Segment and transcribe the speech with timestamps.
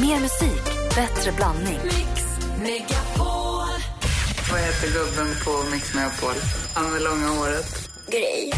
[0.00, 0.64] Mer musik,
[0.94, 1.78] bättre blandning.
[1.84, 2.24] Mix
[2.58, 3.80] Megapol.
[4.50, 6.34] Vad heter gubben på Mix Megapol?
[6.74, 7.90] Han med långa håret.
[8.10, 8.52] Gry.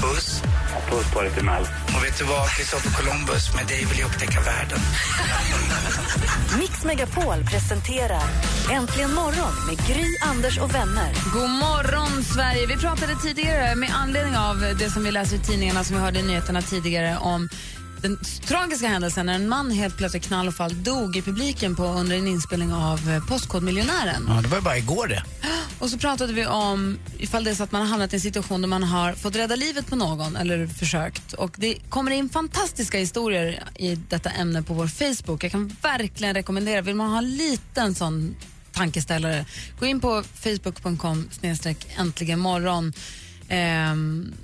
[0.00, 0.42] Puss.
[0.90, 1.62] Puss på dig till Mel.
[1.96, 2.48] Och vet du vad?
[2.48, 4.78] Kristoffer Columbus, med dig vill jag upptäcka världen.
[6.58, 8.28] Mix Megapol presenterar
[8.72, 11.12] Äntligen morgon med Gry, Anders och vänner.
[11.32, 12.66] God morgon, Sverige!
[12.66, 16.18] Vi pratade tidigare med anledning av det som vi läser i tidningarna som vi hörde
[16.18, 17.48] i nyheterna tidigare om
[18.04, 21.84] den tragiska händelsen när en man helt plötsligt knall och fall dog i publiken på,
[21.84, 24.24] under en inspelning av eh, Postkodmiljonären.
[24.28, 25.22] Ja, det var ju bara igår det.
[25.78, 28.20] Och så pratade vi om ifall det är så att man har hamnat i en
[28.20, 31.32] situation där man har fått rädda livet på någon eller försökt.
[31.32, 35.44] Och det kommer in fantastiska historier i detta ämne på vår Facebook.
[35.44, 38.36] Jag kan verkligen rekommendera, vill man ha en liten sån
[38.72, 39.44] tankeställare,
[39.80, 42.92] gå in på facebook.com snedstreck äntligen morgon.
[43.48, 44.34] Ehm,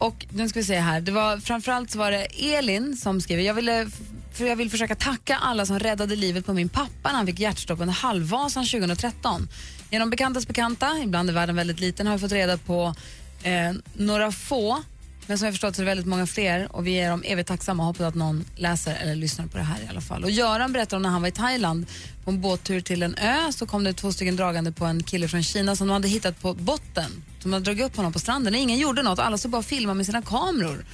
[0.00, 3.40] och nu ska vi se här, det var, framförallt så var det Elin som skrev,
[3.40, 3.86] jag ville
[4.32, 7.40] för jag vill försöka tacka alla som räddade livet på min pappa när han fick
[7.40, 9.48] hjärtstopp under halvvasan 2013.
[9.90, 12.94] Genom bekantas bekanta, ibland är världen väldigt liten, har vi fått reda på
[13.42, 14.82] eh, några få,
[15.30, 17.48] men som jag förstått så är det väldigt många fler och vi är dem evigt
[17.48, 20.24] tacksamma och hoppas att någon läser eller lyssnar på det här i alla fall.
[20.24, 21.86] Och Göran berättade om när han var i Thailand
[22.24, 25.28] på en båttur till en ö så kom det två stycken dragande på en kille
[25.28, 27.24] från Kina som de hade hittat på botten.
[27.42, 29.64] De hade dragit upp honom på stranden och ingen gjorde något, alla stod bara och
[29.64, 30.84] filmade med sina kameror.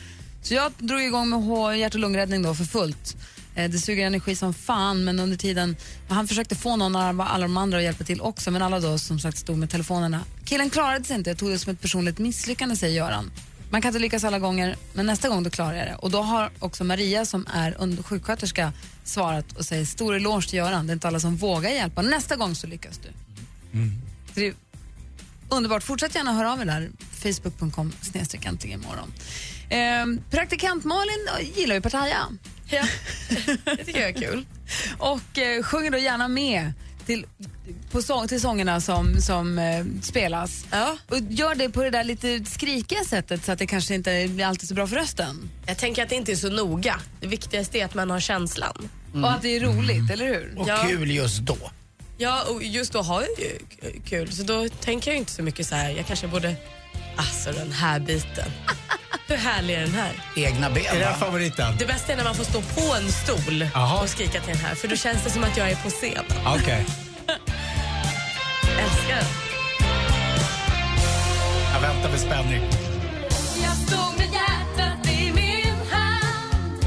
[0.43, 3.17] Så jag drog igång med hjärt och lungräddning då för fullt.
[3.55, 5.77] Eh, det suger energi som fan men under tiden,
[6.09, 8.99] han försökte få någon av alla de andra att hjälpa till också men alla då
[8.99, 10.21] som sagt stod med telefonerna.
[10.45, 13.31] Killen klarade sig inte, jag tog det som ett personligt misslyckande säger Göran.
[13.71, 15.95] Man kan inte lyckas alla gånger men nästa gång då klarar jag det.
[15.95, 18.73] Och då har också Maria som är under sjuksköterska
[19.05, 22.03] svarat och säger stor eloge till Göran, det är inte alla som vågar hjälpa.
[22.03, 23.09] Nästa gång så lyckas du.
[24.35, 24.55] Så det är
[25.49, 29.13] underbart, fortsätt gärna höra av er där, facebook.com snedstreck äntligen imorgon.
[29.69, 32.27] Ehm, praktikant Malin gillar ju Pattaya.
[32.71, 32.85] Ja,
[33.65, 34.47] det tycker jag är kul.
[34.99, 36.73] Och eh, sjunger då gärna med
[37.07, 37.27] till,
[37.91, 40.65] på sång, till sångerna som, som eh, spelas.
[40.71, 40.97] Ja.
[41.09, 44.45] Och gör det på det där lite skrikiga sättet så att det kanske inte blir
[44.45, 45.51] alltid så bra för rösten.
[45.67, 47.01] Jag tänker att det inte är så noga.
[47.21, 48.89] Det viktigaste är att man har känslan.
[49.15, 50.55] Och att det är roligt, eller hur?
[50.59, 50.85] Och Ja.
[50.89, 51.57] kul just då.
[52.19, 55.43] Ja, och just då har jag ju k- kul, så då tänker jag inte så
[55.43, 55.91] mycket så här.
[55.91, 56.55] Jag kanske borde...
[57.17, 58.51] Alltså den här biten.
[59.29, 60.13] Hur härlig är den här?
[60.37, 61.75] Egna ben, Är det favoriten?
[61.79, 64.03] Det bästa är när man får stå på en stol Jaha.
[64.03, 66.25] och skrika till den här, för då känns det som att jag är på scen.
[66.47, 66.87] Okej.
[68.79, 69.27] Älskar den.
[71.75, 72.63] Jag väntar med spänning.
[73.63, 76.85] Jag stod med hjärtat i min hand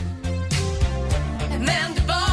[1.60, 2.29] Men du bara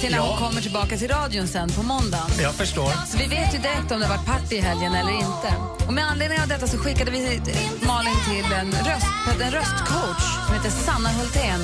[0.00, 2.30] till när hon kommer tillbaka till radion sen på måndagen.
[2.42, 2.90] Jag förstår.
[3.06, 5.50] Så vi vet ju direkt om det har varit party i helgen eller inte.
[5.86, 7.40] Och med anledning av detta så skickade vi
[7.86, 9.06] Malin till en, röst,
[9.40, 11.60] en röstcoach som heter Sanna Hultén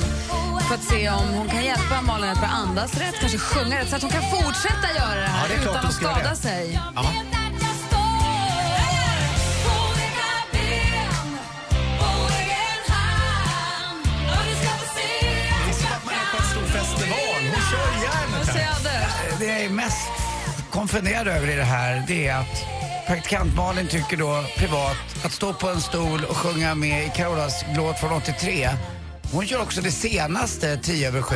[0.67, 3.89] för att se om hon kan hjälpa Malin att börja andas rätt, kanske sjunga rätt
[3.89, 6.79] så att hon kan fortsätta göra det här Ja, det utan att skada sig.
[6.95, 7.05] Ja.
[19.39, 20.11] Det jag är mest
[20.71, 22.65] konfunderad över i det här, det är att
[23.07, 27.65] praktikant Malin tycker då privat att stå på en stol och sjunga med i Carolas
[27.77, 28.69] låt från 83.
[29.31, 31.35] Hon kör också det senaste, 10 över 7.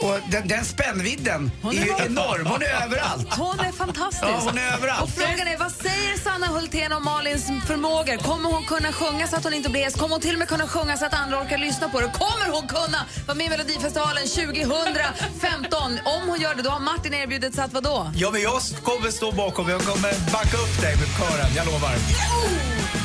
[0.00, 2.46] Och den, den spännvidden är ju enorm.
[2.46, 3.34] Hon är överallt.
[3.34, 4.24] Hon är fantastisk.
[4.24, 5.02] Ja, hon är överallt.
[5.02, 8.16] Och frågan är, vad säger Sanna Hultén om Malins förmågor?
[8.16, 9.94] Kommer hon kunna sjunga så att hon inte blir hes?
[9.94, 12.06] Kommer hon till och med kunna sjunga så att andra orkar lyssna på det?
[12.06, 15.98] Kommer hon kunna vara med i Melodifestivalen 2015?
[16.04, 18.10] Om hon gör det, då har Martin erbjudit sig att vadå?
[18.14, 19.68] Ja, men jag kommer stå bakom.
[19.68, 21.50] Jag kommer backa upp dig med kören.
[21.56, 21.94] Jag lovar.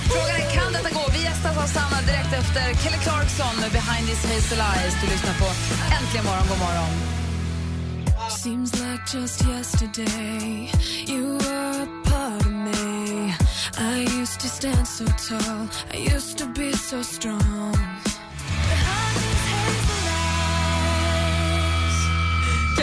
[0.09, 1.03] Frågan är, kan detta gå?
[1.13, 4.93] Vi gästas av Sanna direkt efter Kelly Clarkson med Behind These Hazel Eyes.
[5.01, 5.47] Du lyssnar på
[5.97, 6.91] Äntligen morgon, god morgon.
[8.29, 10.71] Seems like just yesterday
[11.07, 13.33] you were a part of me.
[13.77, 17.75] I used to stand so tall, I used to be so strong.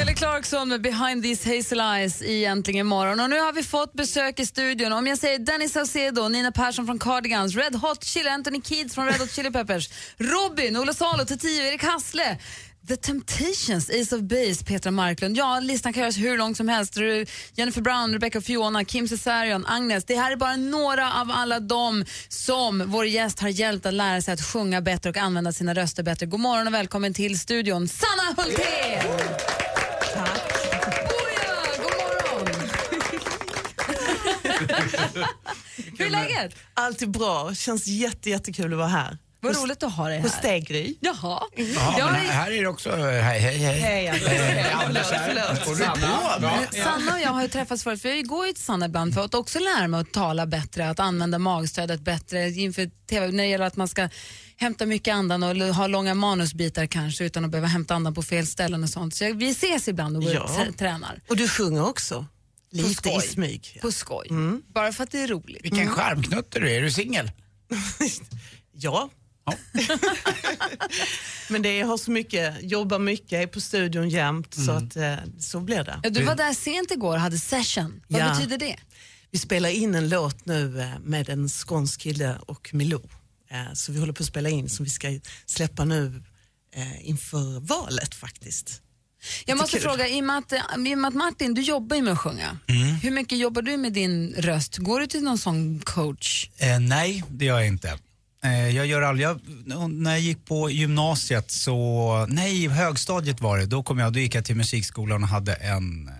[0.03, 3.21] Kelly Clarkson med Behind These Hazel Eyes i Äntligen morgon.
[3.21, 4.93] Och nu har vi fått besök i studion.
[4.93, 9.07] Om jag säger Dennis Saucedo, Nina Persson från Cardigans, Red Hot Chili, Anthony Kids från
[9.07, 12.39] Red Hot Chili Peppers, Robin, Ola Salo, Tio, Erik Hassle,
[12.89, 15.37] The Temptations, Ace of Base, Petra Marklund.
[15.37, 16.97] Ja, listan kan göras hur lång som helst.
[17.55, 20.05] Jennifer Brown, Rebecca Fiona, Kim Cesarion, Agnes.
[20.05, 24.23] Det här är bara några av alla dem som vår gäst har hjälpt att lära
[24.23, 26.27] sig att sjunga bättre och använda sina röster bättre.
[26.27, 29.72] God morgon och välkommen till studion, Sanna Hultén!
[35.99, 36.55] Hur är läget?
[36.75, 37.55] Allt är bra.
[37.55, 39.19] Känns jätte, jättekul att vara här.
[39.45, 40.43] Vad roligt att ha dig här.
[40.43, 40.95] dig Gry.
[41.01, 41.43] Jaha.
[41.57, 43.81] Ja, Jag här är det också hej, hej, hej.
[43.81, 44.09] Hej
[44.73, 45.09] Anders.
[45.65, 45.75] På?
[46.41, 46.59] Bra.
[46.85, 49.25] Sanna och jag har ju träffats förut, för jag går ju till Sanna ibland för
[49.25, 53.49] att också lära mig att tala bättre, att använda magstödet bättre inför TV, när det
[53.51, 54.09] gäller att man ska
[54.57, 58.47] hämta mycket andan och ha långa manusbitar kanske utan att behöva hämta andan på fel
[58.47, 59.15] ställen och sånt.
[59.15, 60.43] Så vi ses ibland och går Ja.
[60.69, 61.21] och tränar.
[61.29, 62.27] Och du sjunger också.
[62.73, 63.79] Lite i smyg.
[63.83, 64.27] På skoj.
[64.31, 64.63] Mm.
[64.75, 65.65] Bara för att det är roligt.
[65.65, 66.75] Vilken skärmknutte du är.
[66.79, 67.31] Är du singel?
[68.75, 69.11] Ja.
[69.45, 69.55] Ja.
[71.49, 75.15] Men det jag har så mycket, jobbar mycket, är på studion jämt så att eh,
[75.39, 76.01] så blir det.
[76.03, 78.03] Ja, du var där sent igår och hade session.
[78.09, 78.31] Vad Ja.
[78.35, 78.77] betyder det?
[79.31, 83.03] Vi spelar in en låt nu eh, med en skånsk kille och Milou.
[83.51, 86.23] Eh, Så vi håller på att spela in som vi ska släppa nu
[87.03, 88.83] inför valet faktiskt.
[89.47, 89.83] Jag måste kul.
[89.89, 92.19] fråga, i och, med att, i och med att Martin, du jobbar ju med att
[92.19, 92.59] sjunga.
[92.67, 92.95] Mm.
[92.95, 94.77] Hur mycket jobbar du med din röst?
[94.79, 96.49] Går du till någon sån coach?
[96.59, 97.99] Eh, nej, det gör jag inte.
[98.45, 99.41] Eh, jag gör aldrig, jag,
[99.91, 104.35] när jag gick på gymnasiet så, nej högstadiet var det, då kom jag, då gick
[104.35, 106.15] jag till musikskolan och hade en, eh,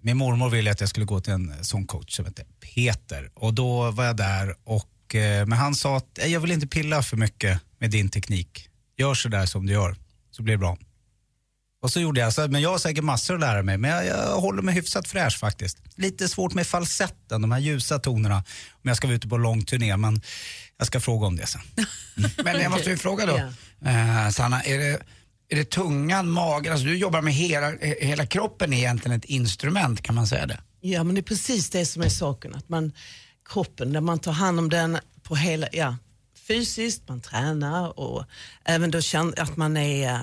[0.00, 3.90] min mormor ville att jag skulle gå till en sångcoach som hette Peter och då
[3.90, 7.16] var jag där och, eh, men han sa att "Eh, jag vill inte pilla för
[7.16, 8.68] mycket med din teknik.
[8.98, 9.96] Gör så där som du gör,
[10.30, 10.78] så blir det bra.
[11.82, 14.06] Och så gjorde jag, så, men jag har säkert massor att lära mig, men jag,
[14.06, 15.78] jag håller mig hyfsat fräsch faktiskt.
[15.96, 18.36] Lite svårt med falsetten, de här ljusa tonerna,
[18.72, 20.22] om jag ska vara ute på lång turné, men
[20.78, 21.60] jag ska fråga om det sen.
[22.44, 23.36] Men jag måste ju fråga då,
[23.88, 25.02] eh, Sanna, är det,
[25.48, 30.02] är det tungan, magen, alltså du jobbar med hela, hela kroppen är egentligen ett instrument,
[30.02, 30.58] kan man säga det?
[30.80, 32.92] Ja men det är precis det som är saken, att man,
[33.48, 35.96] kroppen, när man tar hand om den på hela, ja,
[36.48, 38.24] fysiskt, man tränar och
[38.64, 40.20] även då känner att man är,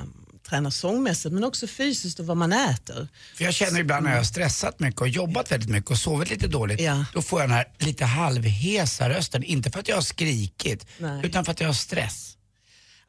[0.50, 3.08] tränar sångmässigt men också fysiskt och vad man äter.
[3.36, 6.30] För jag känner ibland när jag har stressat mycket och jobbat väldigt mycket och sovit
[6.30, 7.06] lite dåligt, Ja.
[7.14, 9.44] då får jag den här lite halvhesa rösten.
[9.44, 11.22] Inte för att jag har skrikit, Nej.
[11.26, 12.36] utan för att jag har stress.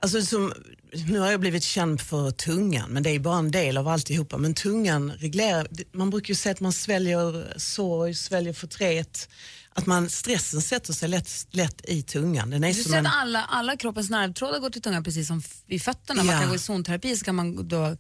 [0.03, 0.53] Alltså som,
[0.93, 4.37] nu har jag blivit känd för tungan, men det är bara en del av alltihopa.
[4.39, 9.29] Men tungan reglerar, man brukar ju säga att man sväljer sorg, sväljer förtret.
[9.75, 12.51] Att man, stressen sätter sig lätt, lätt i tungan.
[12.51, 15.43] Den är Du ser en, att alla, alla kroppens nervtrådar går till tungan precis som
[15.67, 16.23] i fötterna.
[16.23, 16.41] Man Ja.
[16.41, 17.97] kan gå i zonterapi så kan man då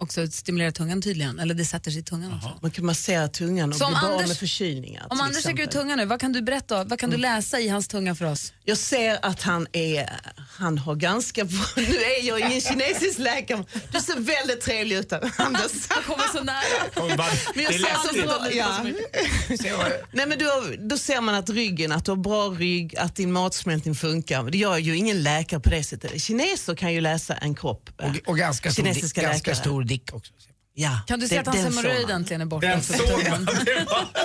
[0.00, 1.38] också stimulera tungan tydligen.
[1.38, 2.58] Eller det sätter sig i tungan också.
[2.62, 5.06] man kan massera tungan och Så bli bra Anders- med förkylningar.
[5.10, 5.82] Om Anders sträcker ut exempel.
[5.82, 6.84] tungan nu, vad kan du berätta?
[6.84, 8.52] Vad kan du läsa i hans tunga för oss?
[8.64, 10.10] Jag ser att han är,
[10.58, 15.12] han har ganska bra, nu är jag ingen kinesisk läkare, du ser väldigt trevlig ut
[15.12, 15.72] Anders.
[15.90, 17.16] Jag kommer så nära.
[17.54, 18.84] Men jag ser så bra, ja.
[20.12, 23.16] Nej, men du har, då ser man att ryggen, att du har bra rygg, att
[23.16, 24.50] din matsmältning funkar.
[24.50, 26.22] Det gör ju ingen läkare på det sättet.
[26.22, 27.90] Kineser kan ju läsa en kropp.
[28.02, 29.62] eh, Och, och ganska, stor, dick, kinesiska ganska läkare.
[29.64, 30.32] stor dick också.
[30.74, 32.10] Ja, Kan du se att hans hemorrojd man.
[32.16, 32.66] äntligen är borta?
[32.66, 33.22] Den också såg?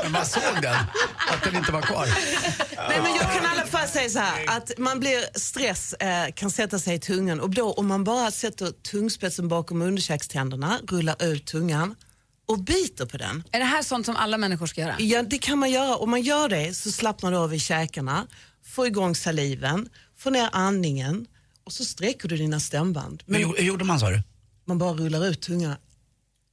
[0.04, 0.76] Men man såg den,
[1.32, 2.06] att den inte var kvar.
[2.90, 6.32] Nej, men jag kan i alla fall säga så här, att man blir stress eh,
[6.36, 11.24] kan sätta sig i tungan och då om man bara sätter tungspetsen bakom underkäkständerna, rullar
[11.24, 11.96] ut tungan
[12.48, 13.44] och biter på den.
[13.52, 14.96] Är det här sånt som alla människor ska göra?
[15.00, 15.96] Ja, det kan man göra.
[15.96, 18.28] Om man gör det så slappnar du av i käkarna,
[18.76, 21.26] får igång saliven, får ner andningen
[21.66, 23.24] och så sträcker du dina stämband.
[23.26, 24.22] Men gjorde- hur gjorde man sa du?
[24.66, 25.76] Man bara rullar ut tungan.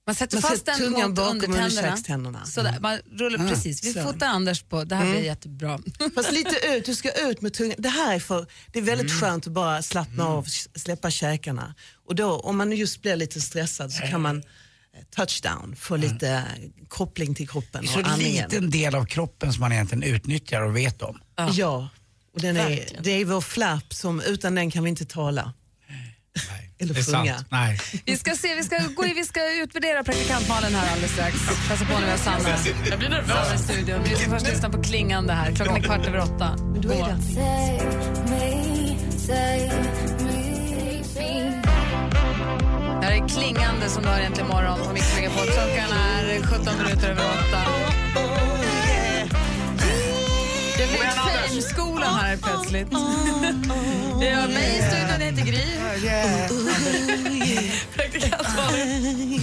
[0.06, 2.44] Man sätter Man fast sätter den tungan bakom underkäkständerna.
[2.44, 3.84] Sådär, man rullar, precis.
[3.84, 5.78] Vi fotar Anders på, det här blir jättebra.
[6.14, 7.76] Fast lite ut, du ska ut med tungan.
[7.78, 11.74] Det här är för, det är väldigt skönt att bara slappna av, släppa käkarna.
[12.06, 14.42] Och då, om man just blir lite stressad så kan man eh,
[15.16, 16.44] touchdown, få lite eh,
[16.88, 18.50] koppling till kroppen Så och andningen.
[18.50, 21.20] liten del av kroppen som man egentligen utnyttjar och vet om.
[21.52, 21.88] Ja,
[22.34, 25.52] och den är, det är vår flapp som utan den kan vi inte tala.
[26.48, 27.34] Nej, Eller det är sjunga.
[27.34, 27.46] sant.
[27.50, 27.78] Nej.
[28.06, 31.34] Vi ska se, vi ska, gå i, vi ska utvärdera praktikantmalen här alldeles strax.
[31.68, 32.56] Passa på när vi har Sanna.
[32.90, 33.46] Jag blir nervös.
[33.46, 34.00] Sanna i studion.
[34.04, 35.52] Vi ska först lyssna på Klingande här.
[35.52, 36.56] Klockan är kvart över åtta.
[36.56, 37.18] Men är.
[43.00, 45.46] Det här är Klingande som du har egentligen imorgon på Mix Megapol.
[45.46, 47.91] Klockan är 17 minuter över åtta.
[50.76, 52.90] Det blir Fame-skolan här plötsligt.
[54.20, 55.64] Det är mig i studion, jag heter Gry.
[57.94, 59.40] Praktikant Malin.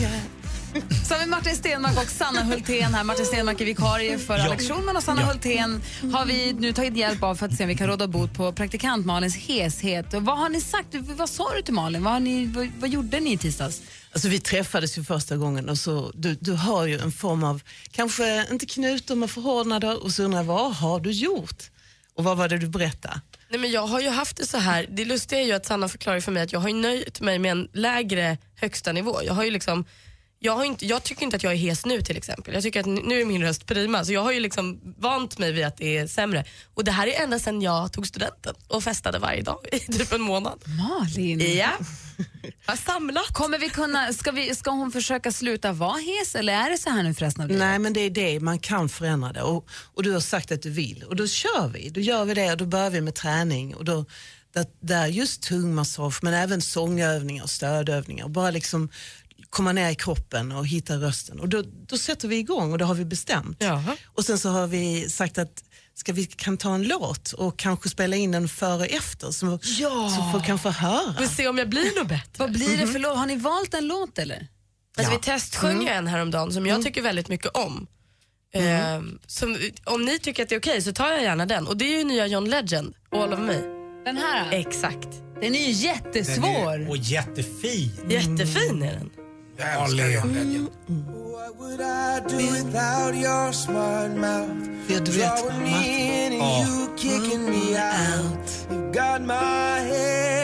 [1.07, 3.03] Så har vi Martin Stenmark och Sanna Hultén här.
[3.03, 5.81] Martin Stenmark är vikarie för Alex Schulman och Sanna Hultén
[6.13, 8.51] har vi nu tagit hjälp av för att se om vi kan råda bot på
[8.51, 10.13] praktikant Malins heshet.
[10.13, 10.95] Och vad har ni sagt?
[10.95, 12.03] Vad sa du till Malin?
[12.03, 13.81] Vad, har ni, vad, vad gjorde ni i tisdags?
[14.11, 17.61] Alltså vi träffades ju första gången och så, du, du har ju en form av,
[17.91, 21.63] kanske inte knutor men förhårdnader och så undrar jag, vad har du gjort?
[22.13, 23.21] Och vad var det du berättade?
[23.49, 24.87] Nej, men jag har ju haft det så här.
[24.89, 27.39] Det lustiga är ju att Sanna förklarar för mig att jag har ju nöjt mig
[27.39, 29.19] med en lägre högsta nivå.
[29.23, 29.85] Jag har ju liksom
[30.39, 32.53] jag, har inte, jag tycker inte att jag är hes nu till exempel.
[32.53, 34.05] Jag tycker att nu är min röst prima.
[34.05, 36.45] Så jag har ju liksom vant mig vid att det är sämre.
[36.73, 40.13] Och det här är ända sedan jag tog studenten och festade varje dag i typ
[40.13, 40.63] en månad.
[40.65, 41.39] Malin.
[41.39, 41.71] Ja.
[42.65, 43.33] Jag har samlat.
[43.33, 46.89] Kommer vi kunna, ska, vi, ska hon försöka sluta vara hes eller är det så
[46.89, 47.59] här nu för resten av livet?
[47.59, 50.61] Nej men det är det, man kan förändra det och, och du har sagt att
[50.61, 53.15] du vill och då kör vi, då gör vi det och då börjar vi med
[53.15, 54.05] träning och då
[54.53, 58.89] där, där just tungmassage men även sångövningar och stödövningar och bara liksom
[59.49, 62.85] komma ner i kroppen och hitta rösten och då, då sätter vi igång och det
[62.85, 63.57] har vi bestämt.
[63.59, 63.95] Jaha.
[64.05, 65.63] Och sen så har vi sagt att
[65.93, 69.59] ska vi kan ta en låt och kanske spela in den före och efter så,
[69.59, 71.15] så folk kan få höra.
[71.19, 72.33] Vi får se om jag blir något bättre.
[72.37, 73.17] Vad blir det för låt?
[73.17, 74.47] Har ni valt en låt eller?
[74.97, 77.87] Alltså, Vi testsjöng ju en häromdagen som jag tycker väldigt mycket om.
[78.53, 81.67] Ehm, som, om ni tycker att det är okej så tar jag gärna den.
[81.67, 83.61] Och det är ju nya John Legend, All of me.
[84.05, 84.51] Den här?
[84.51, 85.07] Exakt.
[85.41, 86.89] Den är ju jättesvår.
[86.89, 87.91] Och jättefin.
[88.09, 89.09] Jättefin är den.
[89.59, 90.67] Jag älskar John Legend.
[94.87, 96.31] Vi har duett med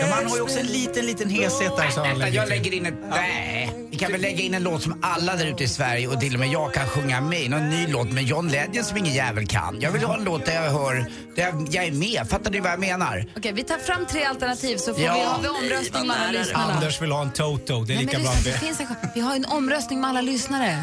[0.02, 1.90] Ja, man har ju också en liten, liten heshet där.
[1.90, 2.94] Så jag lägger in ett...
[3.10, 3.85] Nej.
[3.96, 6.34] Vi kan väl lägga in en låt som alla där ute i Sverige och till
[6.34, 7.50] och med jag kan sjunga med i.
[7.50, 9.78] Någon ny låt med John Legend som ingen jävel kan.
[9.82, 10.94] Jag vill ha en låt där jag hör,
[11.36, 12.28] där jag, jag är med.
[12.30, 13.26] Fattar ni vad jag menar?
[13.38, 15.14] Okej, vi tar fram tre alternativ så får Ja.
[15.14, 16.74] vi ha vi omröstning med alla lyssnarna.
[16.74, 18.32] Anders vill ha en Toto, det är Nej, lika men bra.
[18.34, 18.66] lyssna, det Det.
[18.66, 19.00] finns en, chans.
[19.16, 20.78] vi har en omröstning med alla lyssnare.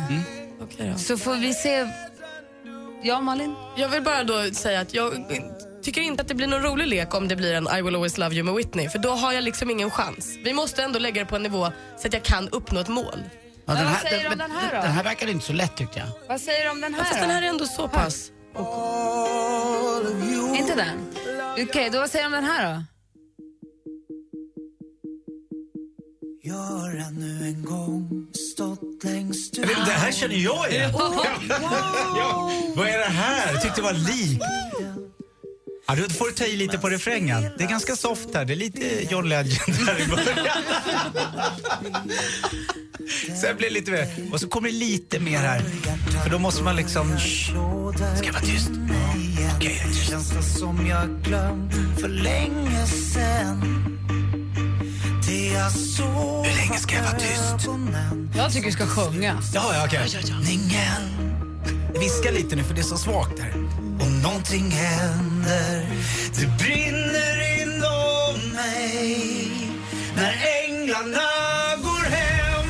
[0.62, 0.99] Okej då.
[0.99, 1.87] Så får vi se.
[3.02, 3.54] Ja, Malin?
[3.76, 5.12] Jag vill bara då säga att jag
[5.83, 8.19] tycker inte att det blir någon rolig lek om det blir en I will always
[8.19, 8.89] love you med Whitney.
[8.89, 10.39] För då har jag liksom ingen chans.
[10.45, 13.23] Vi måste ändå lägga det på en nivå så att jag kan uppnå ett mål.
[13.67, 14.83] Ja, vad säger du om den här då?
[14.83, 16.09] Den här verkar inte så lätt tyckte jag.
[16.29, 17.21] Vad säger du om den här Fast då?
[17.21, 18.31] den här är ändå så pass...
[20.57, 21.07] Inte den?
[21.69, 22.85] Okej, då vad säger du om den här då?
[29.55, 30.91] Jag vet, det här känner jag igen.
[32.17, 33.53] ja, vad är det här?
[33.53, 34.43] Jag tyckte det var lik.
[35.87, 37.43] Ja, du får ta i lite på refrängen.
[37.59, 38.45] Det är ganska soft här.
[38.45, 40.57] Det är lite John Legend här i början.
[43.41, 44.09] Sen blir det lite mer.
[44.33, 45.62] Och så kommer det lite mer här.
[46.23, 47.19] För då måste man liksom...
[47.19, 47.53] Shh.
[48.17, 48.71] Ska jag vara tyst?
[49.57, 50.59] Okej, tyst.
[50.59, 53.83] som jag glömt för länge sen
[56.45, 57.69] Hur länge ska jag vara tyst?
[58.37, 59.39] Jag tycker du ska sjunga.
[59.55, 60.01] Ja, ja, okej.
[60.45, 61.33] Ningen
[62.01, 63.53] Viska lite nu för det är så svagt här.
[64.03, 65.87] Och någonting händer
[66.35, 69.71] Det brinner inom mig
[70.17, 71.31] När änglarna
[71.83, 72.69] går hem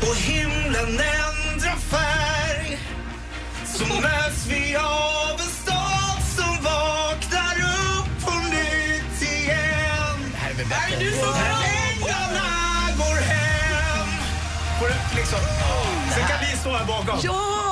[0.00, 2.78] och himlen ändrar färg
[3.66, 11.10] Så möts vi av en stad som vaknar upp på nytt igen är väl bättre?
[11.20, 12.48] När änglarna
[12.98, 14.08] går hem
[14.78, 15.38] Får du liksom...
[16.14, 17.20] Sen kan vi stå här bakom.
[17.22, 17.69] Ja!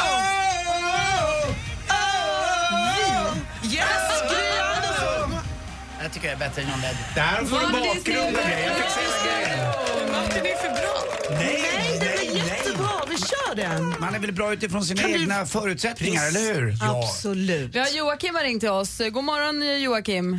[6.08, 6.96] Jag tycker jag är bättre än Legend.
[7.14, 8.62] Det här får du bakgrunden.
[8.66, 9.68] Jag fick se grejen.
[10.12, 11.36] Martin är för bra.
[11.38, 13.94] Nej, Nej, det nej, är jättebra, vi kör den.
[14.00, 16.74] Man är väl bra utifrån sina Kan vi- egna förutsättningar, eller hur?
[16.80, 16.98] Ja.
[17.04, 17.74] Absolut.
[17.74, 18.98] Vi har Joakim har ringt till oss.
[19.12, 20.30] God morgon Joakim.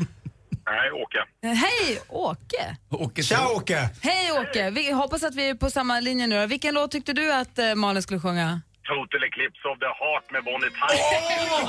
[0.66, 1.18] Nej, Åke.
[1.58, 2.76] Hej Åke.
[2.90, 3.90] Åke Tja, Åke!
[4.02, 4.70] Hej Åke.
[4.70, 6.48] Vi hoppas att vi är på samma linje nu.
[6.48, 8.62] Vilken låt tyckte du att eh, Malin skulle sjunga?
[8.90, 11.04] Total Eclipse of the Heart med Bonnie Tyler.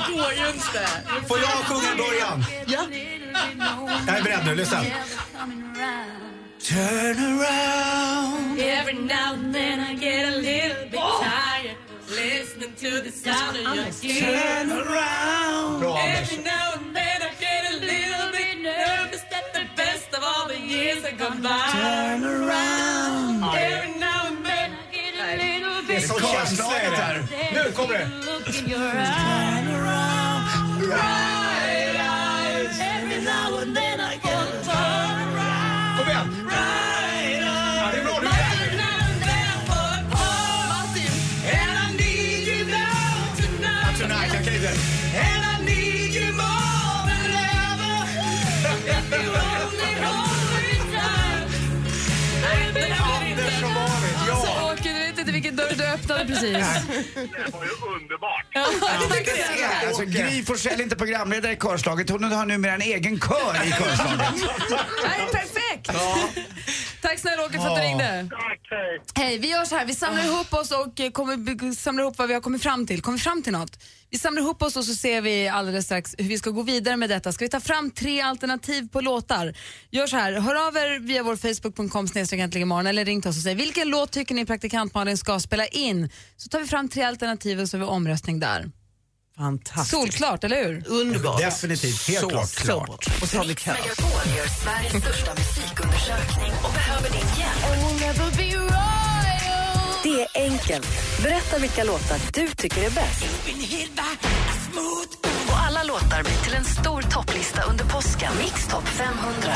[0.06, 0.82] Det går ju inte.
[1.28, 2.44] Får jag sjunga början?
[2.66, 2.82] Ja.
[4.06, 4.82] Jag är beredd nu, lyssna.
[6.68, 11.76] Turn around Every now and then I get a little bit tired
[12.08, 14.20] listening to the sound of your tears.
[14.20, 15.96] Turn around Bra.
[15.98, 20.48] Every now and then I get a little bit nervous that the best of all
[20.48, 21.70] the years have gone by.
[21.72, 24.09] Turn around Every now
[26.04, 27.26] är så det här.
[27.52, 28.10] Nu kommer det.
[55.20, 56.52] Inte vilken dörr du öppnade precis.
[57.14, 58.46] Det var ju underbart.
[58.52, 58.66] Ja,
[59.86, 62.10] Alltså, Gry Forssell är inte programledare i körslaget.
[62.10, 64.20] Hon har numera en egen kör i körslaget.
[65.04, 65.90] Nej, perfekt.
[67.02, 68.28] Tack snälla Åke för att du ringde.
[68.30, 69.00] Tack, hej.
[69.14, 69.86] Hej, vi gör så här.
[69.86, 73.02] Vi samlar ihop oss och eh, kommer, samlar ihop vad vi har kommit fram till.
[73.02, 73.82] Kommer vi fram till något?
[74.10, 76.96] Vi samlar ihop oss och så ser vi alldeles strax hur vi ska gå vidare
[76.96, 77.32] med detta.
[77.32, 79.54] Ska vi ta fram tre alternativ på låtar?
[79.90, 82.06] Gör så här, hör av er via vår facebook.com
[82.62, 85.66] imorgon eller ring till oss och säg vilken låt tycker ni praktikant Malin ska spela
[85.66, 86.10] in?
[86.36, 88.70] Så tar vi fram tre alternativ och så har vi omröstning där.
[89.40, 89.90] Fantastiskt.
[89.90, 90.84] Solklart, eller hur?
[90.86, 91.40] Underbart.
[91.40, 92.48] Definitivt, helt så, klart.
[92.48, 92.86] Så.
[93.22, 93.48] Och så har vi.
[93.48, 97.60] Megapol gör Sveriges största musikundersökning och behöver din hjälp.
[100.02, 100.88] Det är enkelt.
[101.22, 103.24] Berätta vilka låtar du tycker är bäst.
[105.48, 108.32] Och alla låtar blir till en stor topplista under påsken.
[108.38, 109.54] Mix Top 500.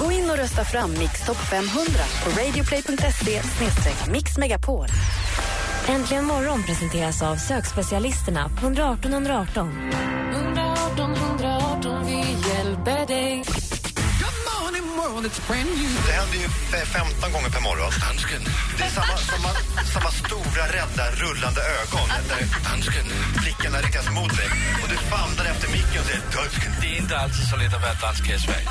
[0.00, 1.92] Gå in och rösta fram Mix Top 500
[2.24, 3.42] på radioplay.se
[4.10, 4.88] mixmegapol.
[5.88, 9.70] Äntligen morgon presenteras av sökspecialisterna på 118 118.
[10.32, 12.16] 118 118, vi
[12.48, 13.44] hjälper dig.
[16.06, 17.90] Det händer ju f- 15 gånger per morgon.
[18.00, 18.42] Dansken.
[18.78, 19.50] Det är samma, samma,
[19.94, 23.06] samma stora, rädda, rullande ögon där dansken.
[23.42, 24.48] blickarna riktas mot dig.
[24.82, 26.72] Och du famlar efter micken och säger dansken.
[26.80, 28.68] Det är inte alltid så lätt att vara dansk i Sverige.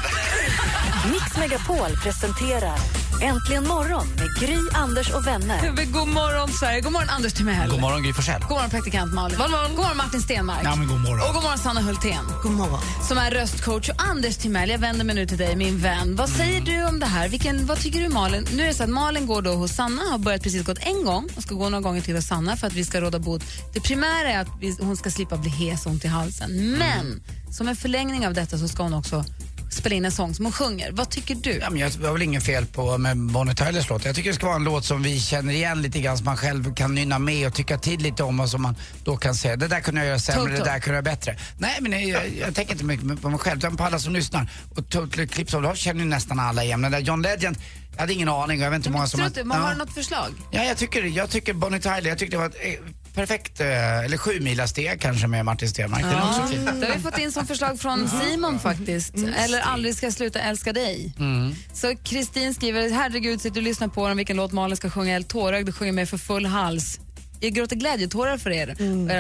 [1.11, 2.79] Mix Megapol presenterar
[3.21, 5.85] Äntligen morgon med Gry, Anders och vänner.
[5.85, 7.69] God morgon Sverige, god morgon Anders Timell.
[7.69, 8.41] God morgon Gry Forssell.
[8.41, 9.37] God morgon praktikant Malin.
[9.37, 10.59] God morgon, god morgon Martin Stenmark.
[10.63, 11.27] Ja, men god morgon.
[11.27, 12.25] Och god morgon Sanna Hultén.
[12.43, 12.79] God morgon.
[13.07, 13.89] Som är röstcoach.
[13.89, 16.15] Och Anders Timell, jag vänder mig nu till dig min vän.
[16.15, 17.29] Vad säger du om det här?
[17.29, 18.47] Vilken, vad tycker du Malin?
[18.55, 21.03] Nu är det så att Malin går då hos Sanna, har börjat precis gått en
[21.03, 23.43] gång och ska gå några gånger till hos Sanna för att vi ska råda bot.
[23.73, 26.77] Det primära är att vi, hon ska slippa bli hes och ont i halsen.
[26.77, 29.25] Men som en förlängning av detta så ska hon också
[29.69, 30.91] spela in en sång som hon sjunger.
[30.91, 31.51] Vad tycker du?
[31.51, 34.05] Ja, men jag var väl inget fel på med Bonnie Tylers låt.
[34.05, 36.37] Jag tycker det ska vara en låt som vi känner igen lite grann, som man
[36.37, 39.55] själv kan nynna med och tycka till lite om och som man då kan säga,
[39.55, 41.37] det där kunde jag göra sämre, det där kunde jag göra bättre.
[41.57, 44.13] Nej men jag, jag, jag tänker inte mycket på mig själv, utan på alla som
[44.13, 44.49] lyssnar.
[44.75, 46.81] Och Total Eclipse of Heart känner ju nästan alla igen.
[46.81, 47.57] Men där John Legend,
[47.91, 49.29] jag hade ingen aning jag vet inte hur många som...
[49.29, 49.63] Strutt, man ja.
[49.63, 50.33] har du något förslag?
[50.51, 53.99] Ja, jag tycker, jag tycker Bonnie Tyler, jag tycker det var ett eh, perfekt, eh,
[53.99, 56.01] eller sju mila steg kanske med Martin Stenmark.
[56.01, 56.65] Den är också fin.
[56.65, 59.15] Det har vi fått in som förslag från Simon faktiskt.
[59.15, 61.13] Eller Aldrig ska jag sluta älska dig.
[61.19, 61.55] Mm.
[61.73, 65.13] Så Kristin skriver, herregud sitter du och lyssnar på dem, vilken låt Malin ska sjunga,
[65.13, 66.99] helt tårögd och sjunger med för full hals.
[67.39, 68.75] Jag gråter glädjetårar för er.
[68.79, 69.19] Eh,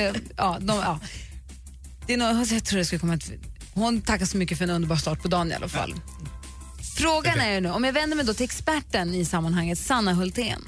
[0.00, 1.00] eh, ja, de, ja.
[2.06, 3.30] Det är nog, jag tror det skulle komma ett,
[3.74, 5.94] hon tackar så mycket för en underbar start på dagen i alla fall.
[6.96, 10.64] Frågan är nu, om jag vänder mig då till experten i sammanhanget, Sanna Hultén.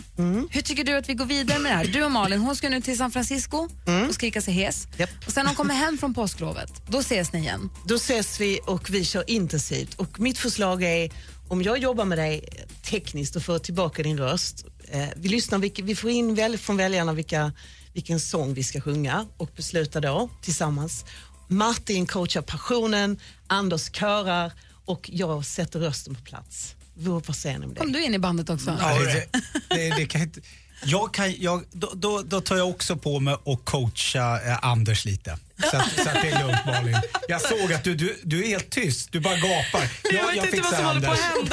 [0.51, 1.85] Hur tycker du att vi går vidare med det här?
[1.85, 3.69] Du och Malin, hon ska nu till San Francisco
[4.09, 4.89] och skrika sig hes.
[5.27, 7.71] Och sen när hon kommer hem från påsklovet, då ses ni igen.
[7.85, 9.95] Då ses vi och vi kör intensivt.
[9.95, 11.11] Och mitt förslag är,
[11.49, 12.49] om jag jobbar med dig
[12.83, 17.13] tekniskt och får tillbaka din röst, eh, vi, lyssnar, vi får in väl, från väljarna
[17.13, 17.53] vilka,
[17.93, 21.05] vilken sång vi ska sjunga och beslutar då tillsammans.
[21.49, 24.53] Martin coachar passionen, Anders körar
[24.87, 26.75] och jag sätter rösten på plats.
[26.95, 27.81] Vad vad säger ni om det?
[27.81, 28.77] Kom du in i bandet också?
[28.81, 29.29] Ja, det,
[29.69, 30.41] det, det kan inte,
[30.85, 35.05] jag kan, jag, då, då, då tar jag också på mig att coacha eh, Anders
[35.05, 35.39] lite.
[35.71, 36.97] Så att, så att det är lugnt Malin.
[37.29, 39.91] Jag såg att du, du, du är helt tyst, du bara gapar.
[40.13, 41.51] Jag vet inte vad fixar som håller på att Anders.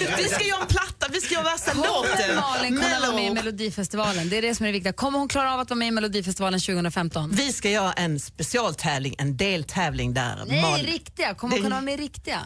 [0.00, 0.16] hända.
[0.18, 2.36] Vi ska göra en platta, vi ska göra värsta låten.
[2.36, 3.34] Malin kunna vara med i.
[3.34, 4.28] Melodifestivalen?
[4.28, 4.92] Det är det som är det viktiga.
[4.92, 7.30] Kommer hon klara av att vara med i Melodifestivalen 2015?
[7.32, 10.44] Vi ska göra en specialtävling, en deltävling där.
[10.48, 11.34] Nej, Mal- riktiga.
[11.34, 12.40] Kommer hon kunna vara med i riktiga?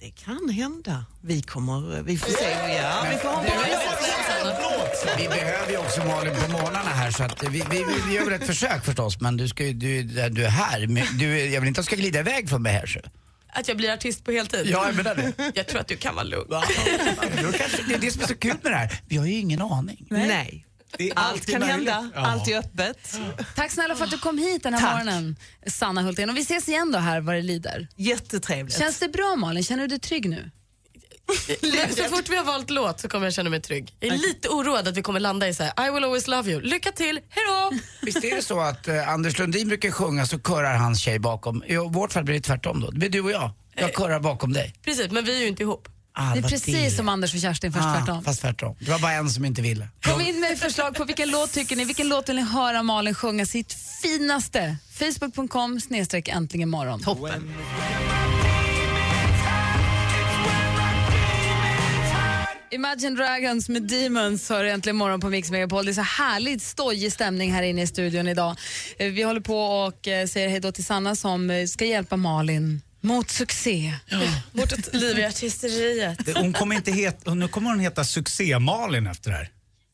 [0.00, 1.04] Det kan hända.
[1.22, 2.44] Vi kommer, vi får se.
[2.76, 5.06] Ja, vi får hoppas.
[5.18, 8.32] Vi behöver ju också Malin på morgnarna här så att vi, vi, vi, gör väl
[8.32, 10.86] ett försök förstås men du, ska, ju- du, du är här.
[10.86, 13.00] Men Du, jag vill inte att du ska glida iväg från mig här så.
[13.54, 14.66] Att jag blir artist på heltid?
[14.66, 15.32] Ja, jag menar det.
[15.54, 16.46] Jag tror att du kan vara lugn.
[16.50, 19.00] Då kanske, det är det som är så kul med det här.
[19.08, 20.06] Vi har ju ingen aning.
[20.10, 20.66] Nej.
[21.14, 23.18] Allt kan hända, allt är öppet.
[23.54, 24.92] Tack snälla för att du kom hit den här Tack.
[24.92, 26.30] morgonen, Sanna Hultén.
[26.30, 27.88] Och vi ses igen då här vad det lider.
[27.96, 28.78] Jättetrevligt.
[28.78, 29.64] Känns det bra Malin?
[29.64, 30.50] Känner du dig trygg nu?
[31.96, 33.96] Så fort vi har valt låt så kommer jag känna mig trygg.
[34.00, 36.50] Jag är lite oroad att vi kommer landa i så här, I will always love
[36.50, 36.60] you.
[36.60, 37.82] Lycka till, hejdå!
[38.02, 41.64] Visst är det så att eh, Anders Lundin brukar sjunga så körar hans tjej bakom.
[41.64, 42.90] I vårt fall blir det tvärtom då.
[42.90, 43.50] Det blir du och jag.
[43.74, 44.74] Jag körar bakom dig.
[44.84, 45.88] Precis, men vi är ju inte ihop.
[46.14, 48.24] Ah, det är precis som Anders och Kerstin, fast ah, tvärtom.
[48.24, 48.76] Fast tvärtom.
[48.80, 49.88] Det var bara en som inte ville.
[50.04, 51.84] Kom in med förslag på vilken låt tycker ni?
[51.84, 54.76] Vilken låt vill ni höra Malin sjunga sitt finaste?
[54.92, 57.02] Facebook.com snedstreck äntligen morgon.
[57.02, 57.52] Toppen.
[62.70, 65.84] Imagine Dragons med Demons hör äntligen morgon på Mix Megapol.
[65.84, 68.56] Det är så härligt stojig stämning här inne i studion idag.
[68.98, 72.16] Eh, Vi håller på och eh, säger hej då till Sanna som eh, ska hjälpa
[72.16, 73.94] Malin mot succé.
[74.52, 76.18] Mot ett liv i artisteriet.
[76.36, 79.50] Hon kommer inte het, nu kommer hon heta Succé-Malin efter det här.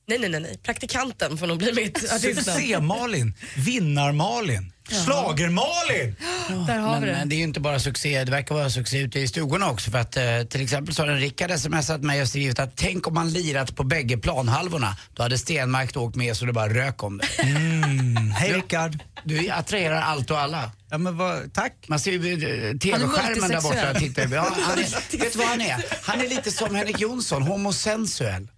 [0.09, 0.59] Nej, nej, nej, nej.
[0.63, 2.35] Praktikanten får nog bli mitt artistnamn.
[2.59, 6.17] Succé-Malin, Vinnar-Malin, Schlager-Malin.
[6.67, 7.13] Där har men, vi det.
[7.13, 9.91] men det är ju inte bara succé, det verkar vara succé ute i stugorna också.
[9.91, 13.07] För att eh, till exempel så har en Rickard smsat mig och skrivit att tänk
[13.07, 14.97] om man lirat på bägge planhalvorna.
[15.15, 17.27] Då hade Stenmark åkt med så det bara rök om det.
[17.89, 18.31] Mm.
[18.31, 18.99] Hej Rickard.
[19.25, 20.71] Du attraherar allt och alla.
[20.91, 21.73] Ja, men vad, tack.
[21.87, 23.95] Man ser ju eh, TV-skärmen där borta.
[23.95, 24.29] Tittar.
[24.35, 25.85] Ja, han är, vet du vad han är?
[26.03, 28.49] Han är lite som Henrik Jonsson, homosensuell.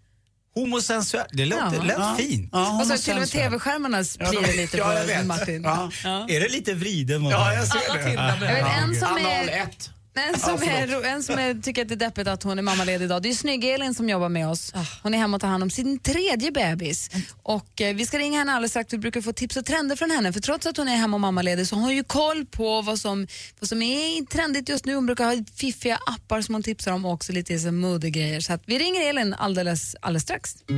[0.55, 1.27] Homosensuell.
[1.33, 1.83] Det låter, Ja.
[1.83, 2.15] lät Ja.
[2.19, 2.49] fint.
[2.53, 5.25] Ja, Och så till och med tv-skärmarna sprider lite på.
[5.27, 5.63] Martin.
[5.63, 5.91] Ja.
[6.05, 6.27] Ja.
[6.29, 7.25] Är det lite vriden?
[7.25, 8.13] Ja, jag ser det.
[8.13, 9.63] Jag vet en som Anal är...
[9.63, 9.91] 1.
[10.15, 12.63] En som, är, ro- en som är, tycker att det är deppigt att hon är
[12.63, 14.73] mammaledig idag, det är Snygg-Elin som jobbar med oss.
[15.03, 17.11] Hon är hemma och tar hand om sin tredje bebis.
[17.43, 20.11] Och eh, vi ska ringa henne alldeles strax, vi brukar få tips och trender från
[20.11, 20.33] henne.
[20.33, 22.99] För trots att hon är hemma och mammaledig så har hon ju koll på vad
[22.99, 23.27] som,
[23.61, 24.95] vad som är trendigt just nu.
[24.95, 28.41] Hon brukar ha fiffiga appar som hon tipsar om och också lite så modegrejer.
[28.41, 30.57] Så att vi ringer Elin alldeles, alldeles strax.
[30.69, 30.73] I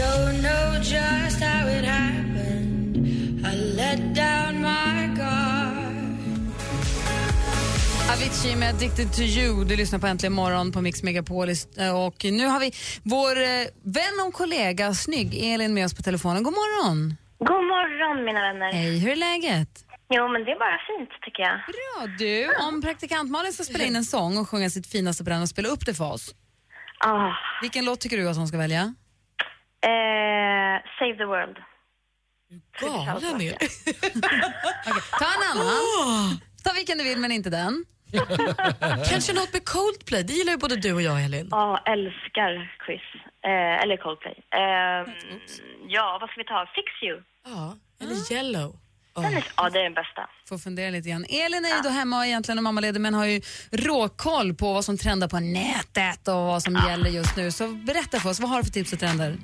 [0.00, 2.19] don't know just how it happened.
[8.12, 9.64] Avicii med Addicted to you.
[9.64, 11.48] Du lyssnar på Äntligen morgon på Mix Megapol.
[11.48, 16.42] Eh, Och nu har vi vår eh, vän och kollega Snygg-Elin med oss på telefonen.
[16.42, 17.16] God morgon!
[17.38, 18.72] God morgon mina vänner.
[18.72, 19.68] Hej, hur är läget?
[20.14, 21.52] Jo men det är bara fint tycker jag.
[21.52, 25.30] Bra du, om praktikant Malin ska spela in en sång och sjunga sitt finaste på
[25.30, 26.34] den och spela upp det för oss.
[27.04, 28.80] Ah, Vilken låt tycker du att hon ska välja?
[29.86, 31.56] eh, save the world.
[32.80, 33.52] Galen är
[35.18, 36.40] Ta en annan.
[36.64, 37.84] Ta vilken du vill men inte den.
[39.10, 41.48] Kanske något med Coldplay, det gillar ju både du och jag Elin.
[41.50, 43.06] Ja, älskar Chris.
[43.44, 44.36] Eh, eller Coldplay.
[44.54, 45.02] Eh,
[45.88, 46.66] ja, vad ska vi ta?
[46.74, 47.22] Fix you.
[47.46, 48.76] Ja, eller Yellow.
[49.14, 50.28] Den är, ja, det är den bästa.
[50.48, 51.24] Får fundera lite grann.
[51.28, 53.40] Elin är ju då hemma egentligen och mammaledig men har ju
[53.72, 57.50] råkoll på vad som trendar på nätet och vad som gäller just nu.
[57.50, 59.36] Så berätta för oss, vad har du för tips och trender?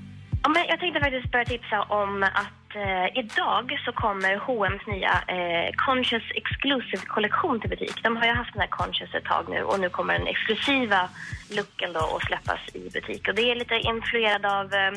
[0.42, 5.14] Ja, men jag tänkte faktiskt börja tipsa om att eh, idag så kommer H&M's nya
[5.36, 8.02] eh, Conscious Exclusive-kollektion till butik.
[8.02, 11.08] De har ju haft den här Conscious ett tag nu och nu kommer den exklusiva
[11.56, 13.28] looken då att släppas i butik.
[13.28, 14.92] Och det är lite influerad av eh,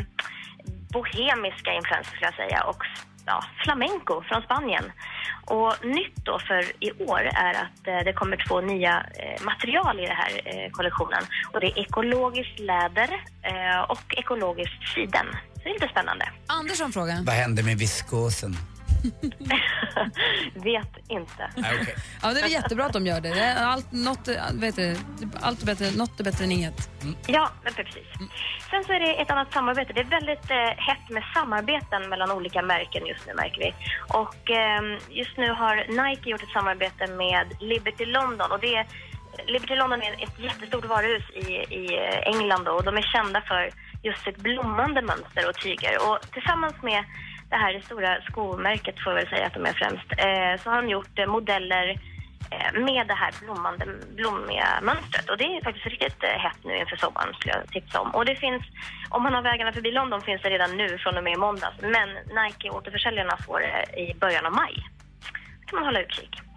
[0.94, 2.84] bohemiska influenser skulle jag säga och
[3.26, 4.92] ja, flamenco från Spanien.
[5.46, 10.00] Och nytt då för i år är att eh, det kommer två nya eh, material
[10.00, 11.24] i den här eh, kollektionen.
[11.54, 13.10] Och det är ekologiskt läder
[13.44, 15.26] eh, och ekologiskt siden.
[15.60, 16.30] Så det är lite spännande.
[16.48, 17.24] Anders har en fråga.
[17.26, 18.58] Vad hände med viskosen?
[20.54, 21.50] Vet inte.
[21.56, 21.96] Nej, okej.
[22.22, 23.30] Ja, det är jättebra att de gör det.
[23.30, 24.96] det är allt, något, vet du,
[25.42, 26.90] allt är bättre, något är bättre än inget.
[27.28, 28.08] Ja, men precis.
[28.70, 29.94] Sen så är det ett annat samarbete.
[29.94, 33.74] Det är väldigt eh, hett med samarbeten mellan olika märken just nu märker vi.
[34.08, 38.88] Och eh, just nu har Nike gjort ett samarbete med Liberty London och det är
[39.48, 43.70] Liberty London är ett jättestort varuhus i, i England då, och de är kända för
[44.04, 46.10] just ett blommande mönster och tyger.
[46.10, 47.04] Och tillsammans med
[47.50, 50.82] det här stora skomärket får jag väl säga att de är främst, eh, så har
[50.82, 51.88] de gjort eh, modeller
[52.52, 53.86] eh, med det här blommande,
[54.16, 55.30] blommiga mönstret.
[55.30, 58.10] Och det är faktiskt riktigt eh, hett nu inför sommaren skulle jag tipsa om.
[58.16, 58.64] Och det finns,
[59.10, 61.78] om man har vägarna förbi London finns det redan nu från och med i måndags.
[61.82, 64.76] Men Nike återförsäljarna får det i början av maj.
[65.60, 66.49] Det kan man hålla utkik.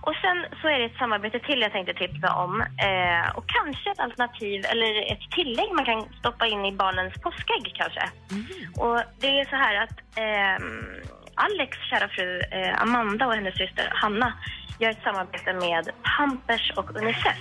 [0.00, 2.60] Och sen så är det ett samarbete till jag tänkte tipsa om.
[2.60, 7.72] Eh, och kanske ett alternativ eller ett tillägg man kan stoppa in i barnens påskägg
[7.74, 8.04] kanske.
[8.76, 10.84] Och det är så här att ehm,
[11.34, 14.32] Alex kära fru eh, Amanda och hennes syster Hanna
[14.78, 17.38] gör ett samarbete med Pampers och Unicef.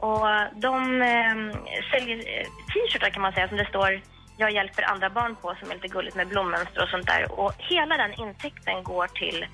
[0.00, 1.36] Och de eh,
[1.90, 4.00] säljer eh, t-shirtar kan man säga som det står
[4.40, 7.40] jag hjälper andra barn på som är lite gulligt med blommönster och sånt där.
[7.40, 9.48] Och hela den intäkten går till eh,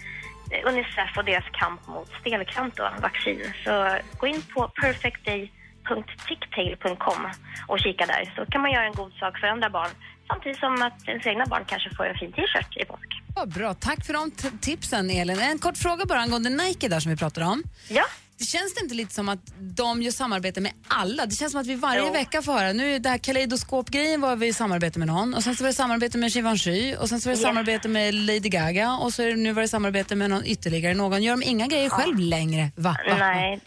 [0.65, 3.53] Unicef och deras kamp mot stelkramp och vaccin.
[3.65, 7.31] Så gå in på perfectday.ticktail.com
[7.69, 9.91] och kika där så kan man göra en god sak för andra barn
[10.29, 13.23] samtidigt som att ens egna barn kanske får en fin t-shirt i påsk.
[13.35, 14.31] Vad bra, tack för de
[14.61, 15.39] tipsen Elin.
[15.39, 17.63] En kort fråga bara angående Nike där som vi pratade om.
[17.89, 18.05] Ja.
[18.39, 19.39] Det känns det inte lite som att
[19.77, 21.27] de gör samarbete med alla?
[21.27, 22.13] Det känns som att vi varje Jo.
[22.13, 25.43] vecka får höra, nu är det här kaleidoskopgrejen var vi i samarbete med någon och
[25.43, 27.43] sen så var det samarbete med Givenchy och sen så var det Yes.
[27.49, 31.23] samarbete med Lady Gaga och så det, nu var det samarbete med någon ytterligare någon.
[31.23, 32.71] Gör de inga grejer själv längre?
[32.77, 32.97] Va?
[33.09, 33.17] Va?
[33.19, 33.61] Nej,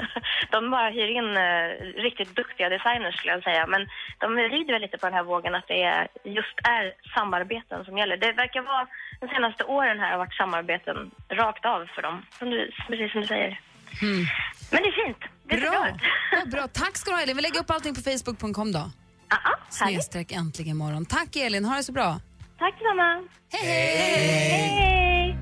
[0.50, 3.66] de bara hyr in eh, riktigt duktiga designers skulle jag säga.
[3.66, 3.80] Men
[4.18, 7.98] de rider väl lite på den här vågen att det är, just är samarbeten som
[7.98, 8.16] gäller.
[8.16, 8.86] Det verkar vara,
[9.20, 10.96] de senaste åren här har varit samarbeten
[11.30, 13.60] rakt av för dem, som du, precis som du säger.
[14.02, 14.26] Mm.
[14.70, 15.18] Men det är fint.
[15.48, 15.98] Det är Bra.
[16.32, 16.68] Ja, bra.
[16.68, 17.36] Tack ska du ha Elin.
[17.36, 18.78] Vi lägger upp allting på facebook.com då.
[18.78, 19.74] Härligt.
[19.74, 21.06] Snedstreck äntligen morgon.
[21.06, 22.20] Tack Elin, ha det så bra.
[22.58, 23.28] Tack detsamma.
[23.52, 24.68] Hej, hej!
[24.68, 25.36] Hej!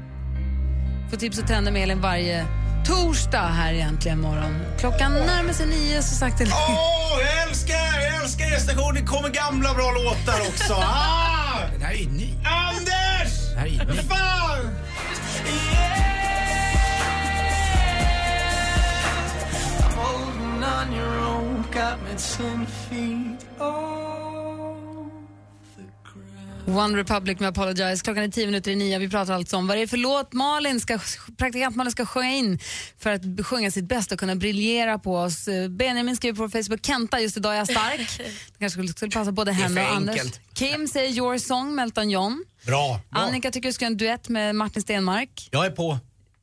[1.10, 2.46] Får tips och trender med Elin varje
[2.86, 4.62] torsdag här egentligen morgon.
[4.80, 8.94] Klockan närmar sig nio så sagt det Åh, jag älskar, jag älskar er station.
[8.94, 10.74] Det kommer gamla bra låtar också.
[10.82, 11.66] Ah!
[11.72, 12.34] Den här är ju ny.
[12.44, 13.32] Anders!
[13.54, 13.84] Det här är ju ny.
[13.84, 14.79] hands
[26.66, 28.04] One Republic med Apologize.
[28.04, 28.98] Klockan är tio minuter i nio.
[28.98, 30.98] Vi pratar alltså om vad det är för låt Malin ska,
[31.36, 32.58] praktikant Malin ska sjunga in
[32.98, 35.48] för att sjunga sitt bästa och kunna briljera på oss.
[35.48, 38.18] Eh, Benjamin skriver på Facebook, Kenta, just idag är jag stark.
[38.18, 40.16] Det kanske skulle, skulle passa både henne och Anders.
[40.16, 40.40] enkelt.
[40.54, 42.44] Kim säger Your Song med Elton John.
[42.66, 43.00] Bra.
[43.10, 43.20] bra.
[43.20, 45.48] Annika tycker du ska göra en duett med Martin Stenmark.
[45.50, 45.98] Jag är på.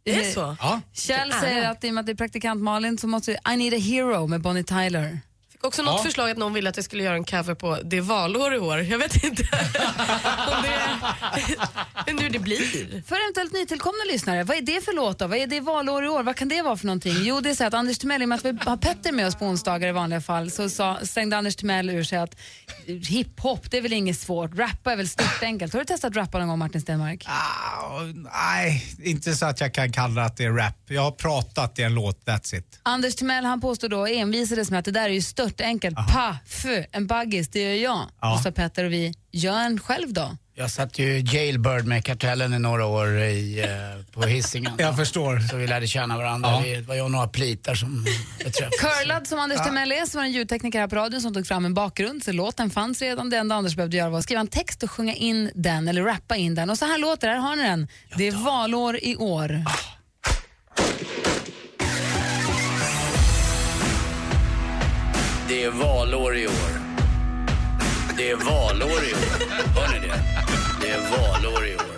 [0.06, 0.56] Är det så?
[0.60, 0.82] Ja.
[0.94, 3.74] Kjell säger att i och med att det är praktikant Malin så måste I need
[3.74, 5.20] a hero med Bonnie Tyler.
[5.58, 6.04] Fick också något Ja.
[6.04, 8.60] förslag att någon ville att jag skulle göra en cover på Det är valår i
[8.60, 8.80] år.
[8.80, 9.43] Jag vet inte
[10.48, 10.80] om det,
[12.06, 13.04] men hur det blir.
[13.08, 15.28] För eventuellt nytillkomna lyssnare, vad är det för låt då?
[15.28, 16.24] Vad är det valår i år?
[16.24, 17.15] Vad kan det vara för någonting?
[17.20, 19.28] Jo, det är så att Anders Timell, i och med att vi har Petter med
[19.28, 22.36] oss på onsdagar i vanliga fall, så sa, slängde Anders Timell ur sig att
[23.08, 24.52] hiphop, det är väl inget svårt.
[24.56, 25.74] Rappa är väl stort enkelt.
[25.74, 27.26] Har du testat rappa någon gång, Martin Stenmark?
[27.28, 28.02] Ah,
[28.34, 30.74] nej, inte så att jag kan kalla att det är rap.
[30.88, 32.80] Jag har pratat i en låt, that's it.
[32.84, 35.96] Anders Timell han påstod då envisades med att det där är ju stört enkelt.
[35.96, 38.08] Pa, fö, en baggis, det gör jag.
[38.22, 38.34] Ja.
[38.36, 40.38] Då sa Petter och vi, gör en själv då.
[40.60, 44.74] Jag satt ju jailbird med Kartellen i några år i, eh, på Hisingen.
[44.78, 45.40] Jag förstår.
[45.40, 46.50] Så vi lärde känna varandra.
[46.50, 46.62] Ja.
[46.66, 48.06] Vi, det var jag och några plitar som
[48.40, 48.80] träffades.
[48.80, 49.66] Curlad som Anders Ja.
[49.66, 52.24] Timell är så var en ljudtekniker här på radion som tog fram en bakgrund.
[52.24, 53.30] Så låten fanns redan.
[53.30, 56.02] Det enda Anders behövde göra var att skriva en text och sjunga in den eller
[56.04, 56.70] rappa in den.
[56.70, 57.34] Och så här låter det.
[57.34, 57.88] Här har ni den.
[58.18, 59.64] Det är valår i år.
[65.50, 66.82] Det är valår i år.
[68.18, 69.50] Det är valår i år.
[69.76, 70.20] Hör ni det?
[70.82, 71.98] Det är valår i år.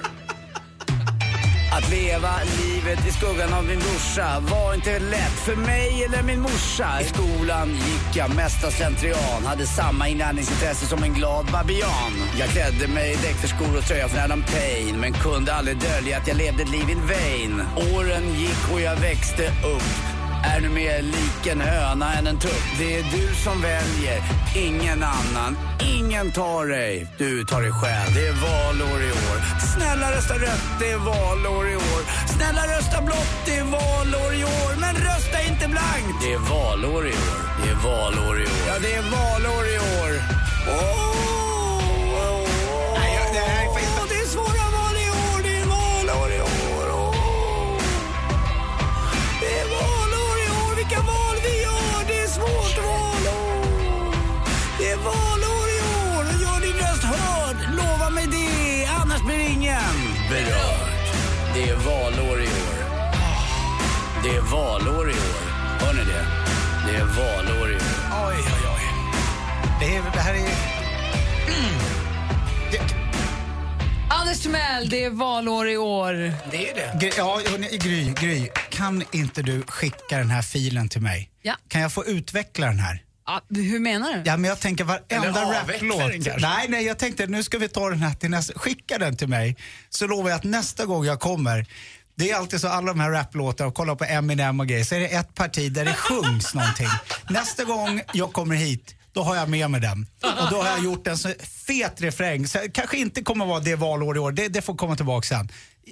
[1.72, 6.42] Att leva livet i skuggan av min brorsa var inte lätt för mig eller min
[6.42, 7.02] morsa.
[7.02, 12.14] I skolan gick jag mesta slentrian, hade samma inlärningsintresse som en glad babian.
[12.40, 16.28] Jag klädde mig i dräkterskor och tröja från Adam Payne men kunde aldrig dölja att
[16.28, 17.62] jag levde ett liv in vain.
[17.96, 20.09] Åren gick och jag växte upp.
[20.44, 22.64] Är nu mer lik en höna än en tupp.
[22.78, 24.22] Det är du som väljer,
[24.56, 25.58] ingen annan.
[25.82, 28.14] Ingen tar dig, du tar dig själv.
[28.16, 29.38] Det är valår i år.
[29.76, 32.02] Snälla rösta rött, det är valår i år.
[32.28, 34.80] Snälla rösta blått, det är valår i år.
[34.80, 36.16] Men rösta inte blankt.
[36.22, 37.40] Det är valår i år.
[37.64, 38.64] Det är valår i år.
[38.68, 40.12] Ja, det är valår i år.
[40.68, 41.29] Åh,
[64.30, 65.50] Det är valår i år.
[65.80, 66.26] Hör ni det?
[66.88, 67.82] Det är valår i år.
[68.28, 68.82] Oj, oj, oj.
[69.80, 70.50] Det, är, det här är...
[74.10, 76.14] Anders Timell, det är valår i år.
[76.52, 77.00] Det är det.
[77.00, 81.30] Gry, ja, hörni, Gry, Gry, kan inte du skicka den här filen till mig?
[81.42, 81.56] Ja.
[81.68, 83.04] Kan jag få utveckla den här?
[83.26, 84.22] Ja, hur menar du?
[84.26, 86.42] Ja, men jag tänker varenda raplåt.
[86.42, 88.60] Nej, nej, jag tänkte nu ska vi ta den här till nästa.
[88.60, 89.56] Skicka den till mig
[89.90, 91.66] så lovar jag att nästa gång jag kommer
[92.20, 94.96] det är alltid så alla de här raplåtarna och kollar på Eminem och grejer så
[94.96, 96.88] är det ett parti där det sjungs någonting.
[97.30, 100.08] Nästa gång jag kommer hit då har jag med mig den.
[100.22, 101.34] Och då har jag gjort en så
[101.68, 102.48] fet refräng.
[102.48, 105.50] Så kanske inte kommer vara det valår i år, det, det får komma tillbaka sen.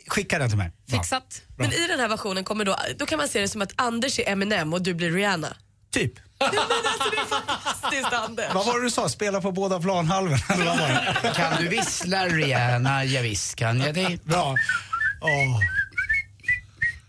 [0.07, 0.71] Skicka den till mig.
[0.87, 0.99] Bra.
[0.99, 1.41] Fixat.
[1.57, 4.19] Men i den här versionen kommer då, då kan man se det som att Anders
[4.19, 5.57] är Eminem och du blir Rihanna.
[5.91, 6.13] Typ.
[7.29, 8.53] Fantastiskt Anders.
[8.53, 9.09] Vad var det du sa?
[9.09, 10.37] Spela på båda planhalvorna?
[11.21, 11.33] det?
[11.35, 13.03] Kan du vissla Rihanna?
[13.03, 14.23] Ja, visst kan jag det.
[14.23, 14.55] Bra.
[15.21, 15.59] Åh.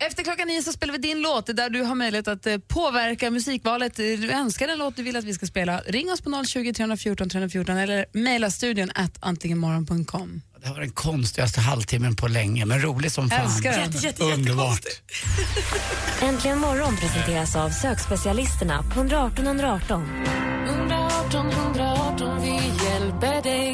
[0.00, 3.30] Efter klockan nio så spelar vi din låt där du har möjlighet att eh, påverka
[3.30, 3.96] musikvalet.
[3.96, 5.80] Du önskar en låt du vill att vi ska spela.
[5.86, 10.42] Ring oss på 020 314 314 eller mejla studion at antligenmorgon.com.
[10.60, 13.40] Det här var den konstigaste halvtimmen på länge, men rolig som fan.
[13.40, 13.90] Älskar den.
[13.90, 14.84] Jätte, jätte, Underbart.
[16.22, 20.04] Äntligen morgon presenteras av sökspecialisterna på 118 118.
[20.68, 23.72] 118 118, vi hjälper dig.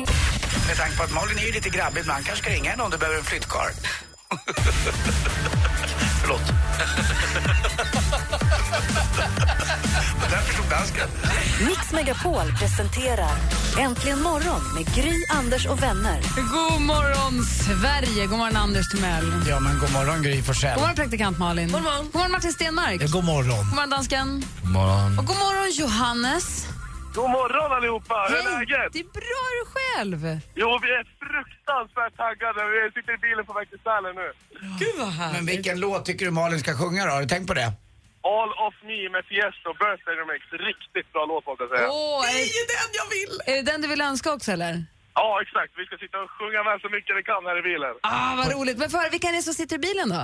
[0.68, 2.98] Med tanke på att Malin är lite grabbig ibland kanske ska ringa henne om du
[2.98, 3.72] behöver en flyttkarl.
[6.24, 6.42] Förlåt.
[10.30, 11.08] Där förstod dansken.
[11.68, 13.30] Mix Megapol presenterar
[13.78, 16.20] Äntligen morgon med Gry, Anders och vänner.
[16.36, 19.32] God morgon Sverige, god morgon Anders Timell.
[19.48, 20.74] Ja, men god morgon Gry Forssell.
[20.74, 21.72] God morgon praktikant Malin.
[21.72, 23.02] God morgon, god morgon Martin Stenmark.
[23.02, 23.58] Ja, god morgon.
[23.58, 24.44] God morgon dansken.
[24.62, 25.18] God morgon.
[25.18, 26.66] Och god morgon Johannes.
[27.14, 28.16] God morgon allihopa!
[28.28, 28.92] Hur är läget?
[28.92, 30.20] Det är bra, är du själv?
[30.62, 32.60] Jo, vi är fruktansvärt taggade.
[32.74, 34.28] Vi sitter i bilen på väg till Sälen nu.
[34.82, 35.36] Gud vad härligt.
[35.36, 37.10] Men vilken låt tycker du Malin ska sjunga då?
[37.16, 37.68] Har du tänkt på det?
[38.36, 40.42] All of me med Tiesto och Birthday Remix.
[40.70, 41.88] Riktigt bra låt måste jag säga.
[41.90, 43.34] Åh, är, Det är den jag vill!
[43.50, 44.72] är det den du vill önska också eller?
[45.20, 45.72] Ja, exakt.
[45.80, 47.94] Vi ska sitta och sjunga med så mycket vi kan här i bilen.
[48.02, 48.78] Ah, vad roligt.
[48.82, 50.22] Men för, vilka är det som sitter i bilen då?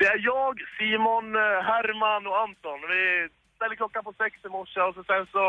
[0.00, 2.78] Det är jag, Simon, eh, Herman och Anton.
[2.94, 3.02] Vi
[3.56, 5.44] ställde klockan på sex i morse och så sen så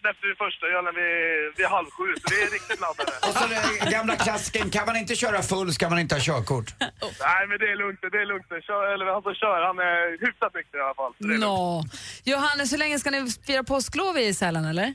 [0.00, 3.12] knäppte vi första ölen vid, vid halv sju, så vi är riktigt laddade.
[3.26, 6.68] Och så den gamla klassiken, kan man inte köra full ska man inte ha körkort.
[7.26, 8.46] Nej, men det är lugnt, det är lugnt.
[8.68, 11.12] Kör, eller han som kör, han är hyfsat nykter i alla fall.
[11.18, 11.84] Nå.
[12.32, 14.88] Johannes, hur länge ska ni fira påsklov i Sälen eller?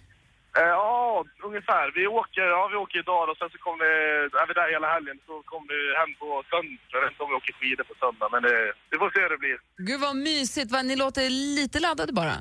[0.62, 1.86] Eh, Ja, ungefär.
[2.00, 3.94] Vi åker, ja, vi åker idag och sen så kommer vi,
[4.42, 6.82] är vi där hela helgen, så kommer vi hem på söndag.
[6.94, 8.56] Jag vet inte om vi åker skidor på söndag, men det,
[8.92, 9.58] vi får se hur det blir.
[9.90, 10.82] Gud vad mysigt, Va?
[10.82, 12.36] ni låter lite laddade bara.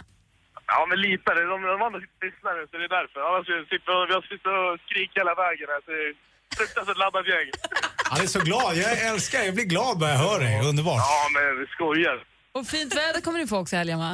[0.67, 1.29] Ja, men lite.
[1.35, 3.19] De, de andra sitter och lyssnar nu, så det är därför.
[3.29, 6.23] Annars sitter vi, vi har suttit och skrikit hela vägen här, så det är ett
[6.59, 7.49] fruktansvärt laddat gäng.
[8.13, 8.71] Han är så glad.
[8.85, 10.55] Jag älskar Jag blir glad när jag hör dig.
[10.71, 11.03] Underbart.
[11.11, 12.17] Ja, men vi skojar.
[12.57, 14.13] Och fint väder kommer ni få också i helgen va?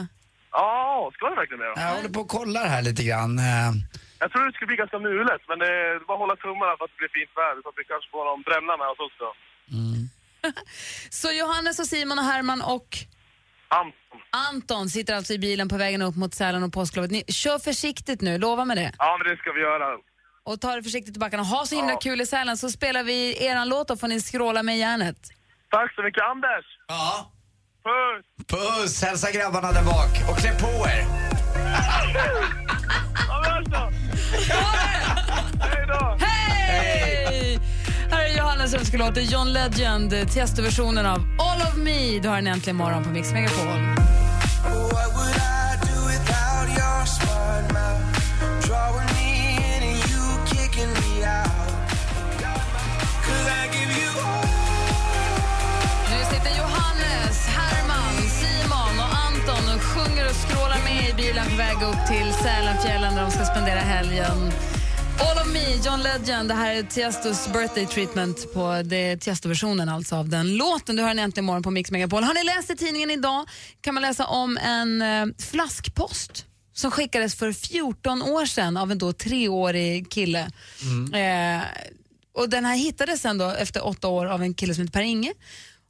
[0.53, 1.73] Ja, ska det verkligen det?
[1.87, 3.33] Jag håller på och kollar här lite grann.
[3.39, 3.71] Eh,
[4.23, 6.85] Jag tror det skulle bli ganska mulet, men det är bara att hålla tummarna för
[6.85, 9.27] att det blir fint väder, så att vi kanske får de bränna med oss också.
[11.21, 12.89] Så Johannes och Simon och Herman och
[13.68, 14.20] Anton.
[14.50, 17.11] Anton sitter alltså i bilen på vägen upp mot Sälen och påsklovet.
[17.11, 18.92] Ni, kör försiktigt nu, lova med det.
[18.98, 19.85] Ja, men det ska vi göra.
[20.44, 21.42] Och ta det försiktigt i backarna.
[21.42, 24.62] Ha så himla kul i Sälen så spelar vi eran låt och får ni skråla
[24.62, 25.16] med järnet.
[25.70, 26.64] Tack så mycket, Anders!
[26.88, 27.33] Ja.
[27.85, 28.46] Puss!
[28.46, 29.02] Puss!
[29.02, 31.04] Hälsa grabbarna där bak och klä på er.
[33.28, 33.92] Ja, men alltså.
[35.61, 36.16] Hej då!
[36.20, 36.38] Hej!
[38.59, 42.18] Johannes önskelåt, är John Legend, Tiesto-versionen av All of Me.
[42.23, 43.66] Du har en äntligen morgon på Mix Megapol.
[56.11, 61.57] Nu sitter Johannes, Herman, Simon och Anton och sjunger och skrålar med i bilen på
[61.57, 64.53] väg upp till Sälenfjällen där de ska spendera helgen.
[65.20, 66.48] All of me, John Legend.
[66.48, 70.96] Det här är Tiestos birthday treatment på det Tiesto-versionen alltså av den låten.
[70.96, 72.22] Du har den äntligen morgon på Mix Megapol.
[72.22, 73.46] Har ni läst i tidningen idag
[73.81, 78.98] kan man läsa om en eh, flaskpost som skickades för 14 år sedan av en
[78.98, 80.50] då treårig kille.
[81.14, 81.62] Eh,
[82.35, 85.33] och den här hittades sen då efter åtta år av en kille som heter Per-Inge.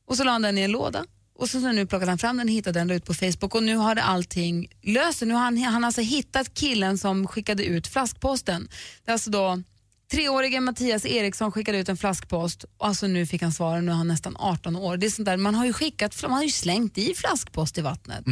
[0.08, 1.04] Och så la han den i en låda.
[1.38, 3.62] Och så, så nu plockade han fram den, hittade den, la ut på Facebook och
[3.62, 5.22] nu har det allting löst.
[5.22, 8.68] Nu har han, han alltså hittat killen som skickade ut flaskposten.
[9.04, 9.62] Det är alltså då
[10.10, 13.96] treårige Mattias Eriksson skickade ut en flaskpost och alltså nu fick han svaren, nu är
[13.96, 14.96] han nästan 18 år.
[14.96, 17.80] Det är sånt där, man har ju skickat, man har ju slängt i flaskpost i
[17.80, 18.24] vattnet.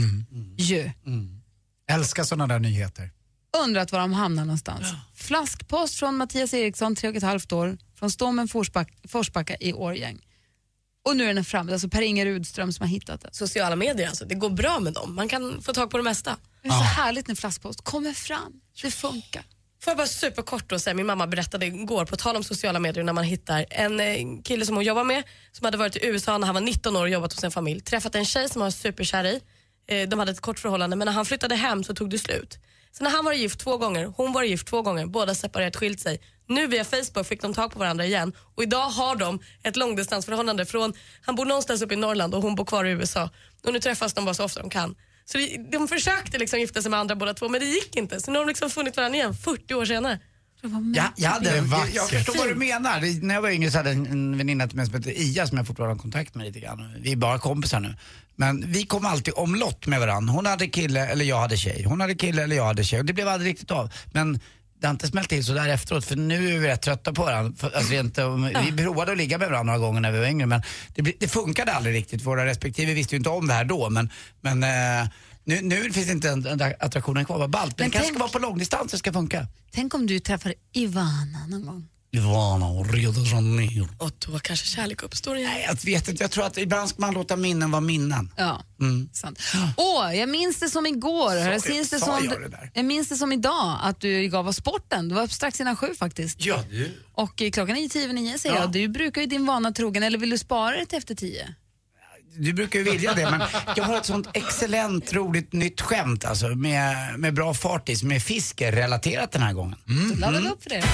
[0.59, 0.91] Ju.
[1.91, 3.11] Älskar sådana där nyheter.
[3.65, 4.83] Undrat var de hamnar någonstans.
[5.15, 10.26] Flaskpost från Mattias Eriksson, tre och ett halvt år, från Stommen Forsback, Forsbacka i Årjäng.
[11.07, 13.33] Och nu är den framme, alltså Per-Inge Rudström som har hittat den.
[13.33, 15.15] Sociala medier alltså, det går bra med dem.
[15.15, 16.37] Man kan få tag på det mesta.
[16.63, 18.53] Det är så härligt när flaskpost kommer fram.
[18.83, 19.43] Det funkar.
[19.83, 23.05] Får jag bara superkort då säga, min mamma berättade igår, på tal om sociala medier,
[23.05, 26.39] när man hittar en eh, kille som hon jobbar med, som hade varit i USA
[26.39, 28.67] när han var 19 år och jobbat hos en familj, träffat en tjej som han
[28.67, 29.41] var superkär i.
[29.89, 32.59] Eh, de hade ett kort förhållande, men när han flyttade hem så tog det slut.
[32.93, 36.01] Så när han var gift två gånger, hon var gift två gånger, båda separerat, skilt
[36.01, 36.21] sig.
[36.49, 40.67] Nu via Facebook fick de tag på varandra igen och idag har de ett långdistansförhållande
[40.67, 43.31] från, han bor någonstans uppe i Norrland och hon bor kvar i USA.
[43.65, 44.95] Och nu träffas de bara så ofta de kan.
[45.25, 48.21] Så det, de försökte liksom gifta sig med andra båda två men det gick inte.
[48.21, 50.19] Så nu har de liksom funnit varandra igen 40 år senare.
[50.95, 53.01] Ja, jag, hade, Det är jag, jag förstår vad du menar.
[53.01, 55.23] Det- När jag var yngre så hade jag en, en väninna till mig som hette
[55.23, 56.95] Ia som jag fortfarande har kontakt med lite grann.
[57.01, 57.95] Vi är bara kompisar nu.
[58.37, 60.33] Men vi kom alltid omlott med varandra.
[60.35, 61.83] Hon hade kille eller jag hade tjej.
[61.85, 62.99] Hon hade kille eller jag hade tjej.
[63.01, 63.93] Och det blev aldrig riktigt av.
[64.13, 64.41] Men
[64.81, 67.23] det har inte smält till så där efteråt för nu är vi rätt trötta på
[67.25, 67.69] varandra.
[67.75, 70.63] Alltså, um, Vi provade att ligga med varandra några gånger när vi var yngre men
[70.95, 72.23] det, det funkade aldrig riktigt.
[72.23, 74.11] Våra respektive visste ju inte om det här då men,
[74.41, 75.09] men eh,
[75.45, 77.39] nu, nu finns inte den, den attraktionen kvar.
[77.39, 77.79] Vad ballt.
[77.79, 79.47] Men, Men det kanske tänk- ska vara på långdistans det ska funka.
[79.71, 81.89] Tänk om du träffar Ivana någon gång.
[82.13, 83.89] Ivana och Rio de Janeiro.
[83.99, 85.51] Och då kanske kärlek uppstår igen.
[85.55, 86.25] Nej, jag vet inte.
[86.25, 88.33] Jag tror att ibland ska man låta minnen vara minnen.
[88.37, 89.09] Ja, Mm.
[89.13, 89.39] sant.
[89.77, 91.35] Åh, jag minns det som igår.
[91.35, 92.71] jag, Sa- minns det som, jag det där?
[92.75, 95.09] jag minns det som idag att du gav oss sporten.
[95.09, 96.37] Det var strax innan sju faktiskt.
[96.45, 97.03] Ja, du.
[97.15, 98.61] Och eh, klockan är tio över nio säger Ja.
[98.61, 98.73] jag.
[98.73, 101.55] Du brukar ju din vana trogen, eller vill du spara det till efter tio?
[102.39, 103.41] Du brukar ju vilja det, men
[103.77, 108.13] jag har ett sånt excellent roligt nytt skämt alltså, med, med bra fart i som
[108.13, 109.79] är fiskerelaterat den här gången.
[109.89, 110.09] Mm.
[110.11, 110.85] Då laddar vi upp för det.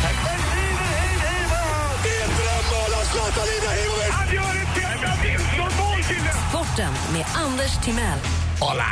[6.49, 8.52] Sporten med Anders Timell.
[8.63, 8.85] Hola,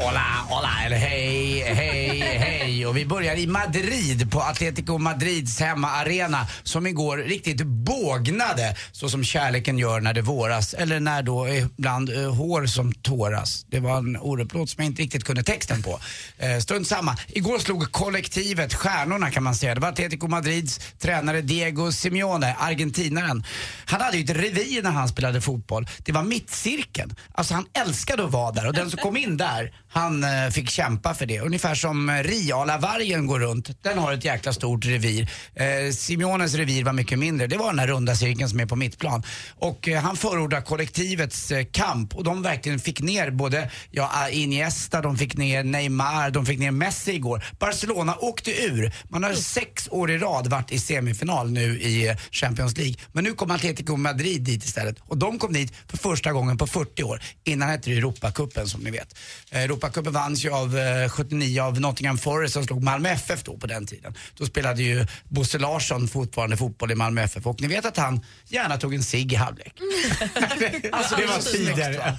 [0.00, 2.86] hola, hola, eller hej, hej, hej.
[2.86, 9.24] Och vi börjar i Madrid på Atletico Madrids hemmaarena som igår riktigt bågnade så som
[9.24, 13.64] kärleken gör när det våras eller när då ibland eh, hår som tåras.
[13.68, 16.00] Det var en Orup-låt som jag inte riktigt kunde texten på.
[16.38, 17.16] Eh, strunt samma.
[17.28, 19.74] Igår slog kollektivet, stjärnorna kan man säga.
[19.74, 23.44] Det var Atletico Madrids tränare Diego Simeone, argentinaren.
[23.84, 25.88] Han hade ju ett revir när han spelade fotboll.
[25.98, 27.14] Det var mittcirkeln.
[27.32, 30.70] Alltså han älskade att vara där och den som kom in där han eh, fick
[30.70, 31.40] kämpa för det.
[31.40, 33.82] Ungefär som eh, Riala-vargen går runt.
[33.82, 35.30] Den har ett jäkla stort revir.
[35.54, 37.46] Eh, Simeones revir var mycket mindre.
[37.46, 39.22] Det var den här runda cirkeln som är på mittplan.
[39.58, 45.00] Och eh, han förordar kollektivets eh, kamp och de verkligen fick ner både ja, Iniesta,
[45.00, 47.44] de fick ner Neymar, de fick ner Messi igår.
[47.58, 48.92] Barcelona åkte ur.
[49.08, 52.94] Man har sex år i rad varit i semifinal nu i eh, Champions League.
[53.12, 54.96] Men nu kom Atletico Madrid dit istället.
[55.00, 57.22] Och de kom dit för första gången på 40 år.
[57.44, 59.18] Innan hette det Europacupen som ni vet.
[59.50, 63.56] Eh, Europacupen vanns ju av eh, 79 av Nottingham Forest som slog Malmö FF då
[63.56, 64.14] på den tiden.
[64.36, 68.20] Då spelade ju Bosse Larsson fortfarande fotboll i Malmö FF och ni vet att han
[68.48, 69.74] gärna tog en cigg i halvlek.
[70.92, 72.14] alltså det var tider.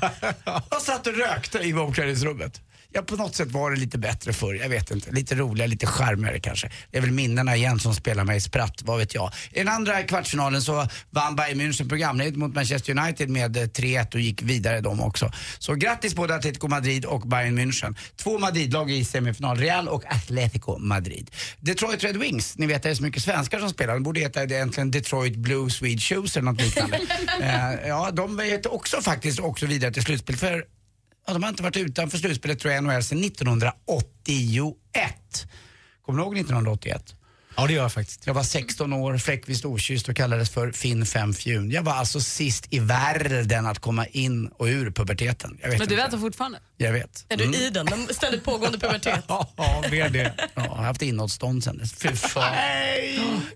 [0.72, 2.62] Jag satt och rökte i omklädningsrummet.
[2.96, 4.54] Ja, på något sätt var det lite bättre förr.
[4.54, 5.12] Jag vet inte.
[5.12, 6.72] Lite roligare, lite charmigare kanske.
[6.92, 9.32] Det är väl minnena igen som spelar mig spratt, vad vet jag.
[9.52, 14.14] I den andra kvartsfinalen så vann Bayern München programledet mot Manchester United med eh, 3-1
[14.14, 15.32] och gick vidare de också.
[15.60, 17.96] Så grattis både Atletico Madrid och Bayern München.
[18.16, 21.32] Två Madrid-lag i semifinal, Real och Atletico Madrid.
[21.60, 23.94] Detroit Red Wings, ni vet det är så mycket svenskar som spelar.
[23.94, 26.98] De borde heta det egentligen Detroit Blue Swede Shoes eller något liknande.
[27.42, 30.66] eh, ja, de heter också faktiskt också vidare till slutspel för
[31.26, 35.48] Ja, de har inte varit utanför slutspelet tror jag NHL sedan 1981.
[36.06, 37.16] Kommer du ihåg 1981?
[37.58, 38.28] Ja, det gör jag faktiskt.
[38.28, 41.72] Jag var 16 år, fläckvis okysst och kallades för Finn Fem Fjun.
[41.72, 45.58] Jag var alltså sist i världen att komma in och ur puberteten.
[45.62, 46.04] Jag vet Men du inte.
[46.04, 46.60] väntar fortfarande?
[46.78, 47.26] Jag vet.
[47.30, 47.86] Är du i den?
[47.86, 49.24] Den ständigt pågående pubertet.
[49.28, 50.34] Ja, mer det.
[50.38, 51.94] Ja, jag har haft inåtstånd sen dess.
[51.94, 52.56] Fy fan.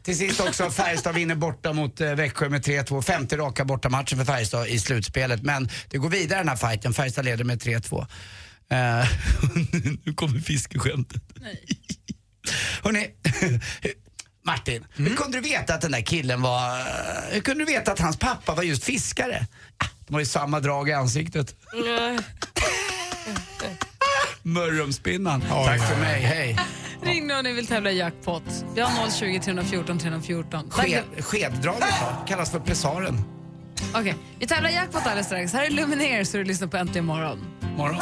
[0.03, 3.01] Till sist också, Färjestad vinner borta mot eh, Växjö med 3-2.
[3.01, 5.43] Femte raka bortamatchen för Färjestad i slutspelet.
[5.43, 6.93] Men det går vidare den här fighten.
[6.93, 8.07] Färjestad leder med 3-2.
[8.69, 9.07] Eh,
[10.03, 11.21] nu kommer fiskeskämtet.
[12.83, 13.09] Hörrni,
[14.45, 16.77] Martin, hur kunde du veta att den där killen var...
[17.33, 19.45] Hur kunde du veta att hans pappa var just fiskare?
[19.77, 21.55] Ah, De har ju samma drag i ansiktet.
[24.43, 25.41] Mörrumspinnan.
[25.41, 26.57] Tack för mig, hej.
[27.03, 28.43] Ring nu om ni vill tävla i jackpot.
[28.75, 30.69] Vi har 020 314 314.
[30.69, 30.85] Tack.
[30.85, 33.21] Sked, skeddraget då, kallas för pressaren.
[33.93, 35.53] Okej, vi tävlar jackpot alldeles strax.
[35.53, 37.39] Här är Lumineer så du lyssnar på Äntligen morgon.
[37.77, 38.01] Morgon.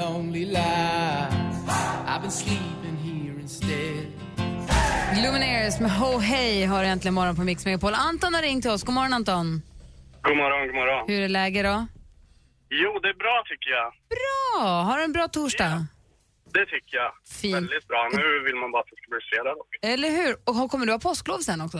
[0.00, 1.34] Lonely life.
[2.06, 4.06] I've been sleeping here instead.
[5.24, 7.94] Lumineers med Ho Hey har äntligen morgon på Mix Megapol.
[7.94, 8.82] Anton har ringt till oss.
[8.82, 9.62] God morgon Anton.
[10.22, 11.04] God morgon, god morgon.
[11.08, 11.86] Hur är läget då?
[12.70, 13.92] Jo, det är bra tycker jag.
[14.16, 14.82] Bra!
[14.82, 15.86] Har du en bra torsdag?
[16.54, 17.12] Det tycker jag.
[17.40, 17.56] Fint.
[17.56, 18.08] Väldigt bra.
[18.12, 19.68] Nu vill man bara att det ska bli fredag dock.
[19.82, 20.36] Eller hur?
[20.44, 21.78] Och kommer du ha påsklov sen också?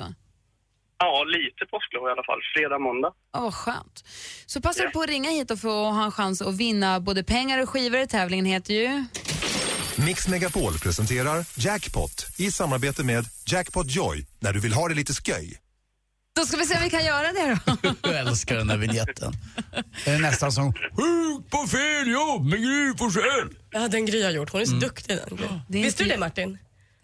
[1.02, 2.38] Ja, lite påsklov i alla fall.
[2.54, 3.12] Fredag, måndag.
[3.32, 4.04] Ja, vad skönt.
[4.46, 7.24] Så passa du på att ringa hit och få ha en chans att vinna både
[7.24, 8.06] pengar och skivor.
[8.06, 9.04] Tävlingen heter ju...
[10.06, 15.12] Mix Megapol presenterar Jackpot i samarbete med Jackpot Joy när du vill ha det lite
[15.12, 15.58] sköj.
[16.36, 17.94] Då ska vi se om vi kan göra det då.
[18.10, 19.32] Jag älskar den där vignetten.
[20.04, 23.56] Det är nästan som Sjuk på fel jobb med Gry Forssell.
[23.70, 24.50] Ja, den Gry har gjort.
[24.52, 24.80] Hon är så Mm.
[24.80, 26.58] duktig den Visste du det Martin?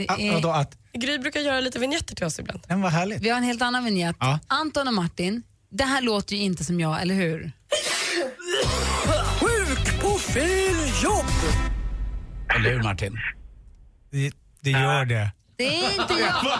[0.08, 2.60] Ah, vadå, att Gry brukar göra lite vignetter till oss ibland.
[2.68, 3.22] den var härligt.
[3.22, 4.16] Vi har en helt annan vignett.
[4.20, 4.38] Ja.
[4.46, 7.52] Anton och Martin, det här låter ju inte som jag, eller hur?
[9.40, 11.26] Sjuk på fel jobb!
[12.56, 13.18] Eller hur Martin?
[14.10, 15.30] Det, det gör det.
[15.56, 16.58] Det är inte jag.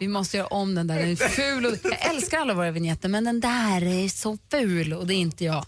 [0.00, 1.66] Vi måste göra om den där, den är ful.
[1.66, 5.18] Och, jag älskar alla våra vignetter, men den där är så ful och det är
[5.18, 5.64] inte jag.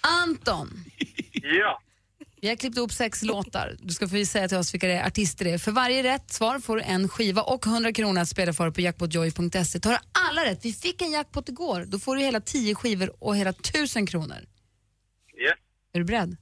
[0.00, 0.84] Anton,
[1.32, 1.80] Ja.
[2.44, 3.76] Vi har klippt ihop sex låtar.
[3.80, 5.58] Du ska få säga till oss vilka det är, artister det är.
[5.58, 8.80] För varje rätt svar får du en skiva och 100 kronor att spela för på
[8.80, 9.80] jackpotjoy.se.
[9.80, 13.12] Tar du alla rätt, vi fick en jackpot igår, då får du hela 10 skivor
[13.18, 14.36] och hela 1000 kronor.
[14.36, 15.58] Yes.
[15.92, 16.36] Är du beredd?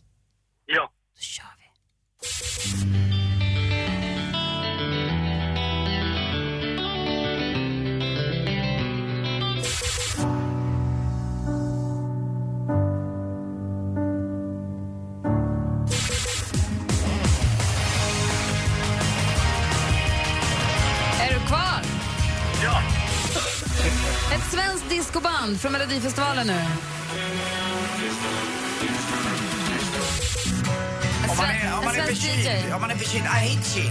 [0.67, 0.93] Ja.
[1.15, 3.22] Då kör vi.
[24.97, 26.61] Discoband från Melodifestivalen nu.
[31.31, 33.91] Om man är, om man är förkyld, om man är förkyld, Avicii.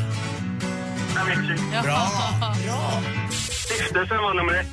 [1.21, 1.81] Avicii.
[1.83, 2.07] Bra,
[2.65, 3.01] bra.
[3.31, 4.67] Stiftelsen var nummer ett.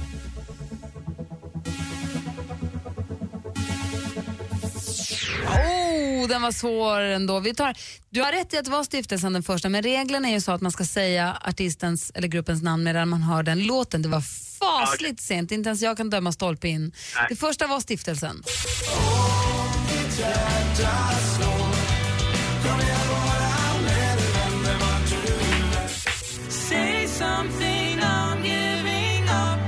[5.48, 7.40] Oh, den var svår ändå.
[7.40, 7.76] Vi tar,
[8.10, 10.52] du har rätt i att det var stiftelsen den första, men reglerna är ju så
[10.52, 14.02] att man ska säga artistens eller gruppens namn medan man hör den låten.
[14.02, 14.22] Det var
[14.58, 16.92] fasligt sent, inte ens jag kan döma stolpe in.
[17.16, 17.26] Nej.
[17.28, 18.42] Det första var stiftelsen.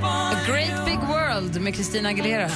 [0.03, 2.49] A Great Big World med Christina Aguilera.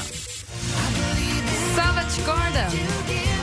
[1.76, 3.33] Savage Garden.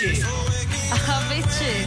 [0.00, 0.24] Avicii.
[1.08, 1.86] Avicii.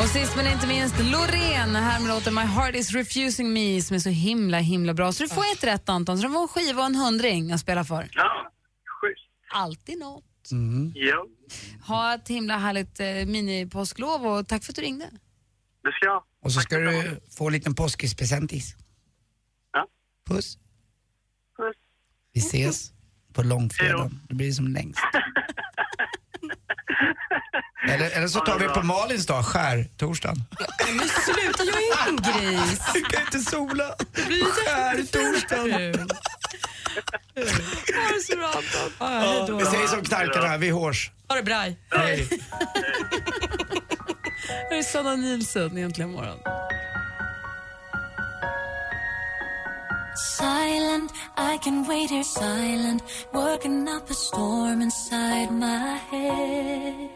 [0.00, 3.94] Och sist men inte minst Loreen här med låten My heart is refusing me som
[3.94, 5.12] är så himla himla bra.
[5.12, 7.60] Så du får ett rätt Anton, så du får en skiva och en hundring att
[7.60, 8.08] spela för.
[8.12, 8.50] Ja,
[8.84, 9.28] schysst.
[9.52, 10.24] Alltid något.
[10.94, 11.26] Ja,
[11.86, 15.04] Ha ett himla härligt eh, minipåsklov och tack för att du ringde.
[15.82, 16.22] det ska jag.
[16.42, 18.74] Och så ska du få en liten påskispresentis.
[19.72, 19.86] Ja.
[20.28, 20.58] Puss.
[21.56, 21.76] Puss.
[22.32, 22.92] Vi ses
[23.32, 24.20] på långfredagen.
[24.28, 25.00] Det blir som längst.
[27.88, 30.42] eller, eller så tar vi på Malins dag, skärtorsdagen.
[30.96, 32.80] Men sluta, jag är ingen gris.
[32.94, 33.94] Du kan inte sola.
[34.54, 36.08] Skärtorsdagen.
[37.34, 38.62] Ha det så bra
[38.98, 39.58] Anton.
[39.58, 41.10] Vi säger som knarkarna, vi hörs.
[41.28, 41.64] Ha det bra.
[41.90, 42.28] Hej.
[44.80, 46.38] Är Sanna Nilsson egentligen morgon.
[50.38, 53.02] Silent, I can wait here silent,
[53.32, 57.08] working up a storm inside my head.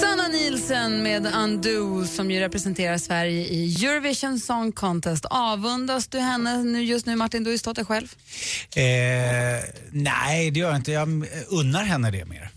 [0.00, 5.24] Sanna Nielsen med Undo som ju representerar Sverige i Eurovision Song Contest.
[5.24, 7.44] Avundas du henne nu, just nu Martin?
[7.44, 8.14] Du har ju stått där själv.
[8.76, 10.92] Eh, nej, det gör jag inte.
[10.92, 11.08] Jag
[11.48, 12.55] unnar henne det mer.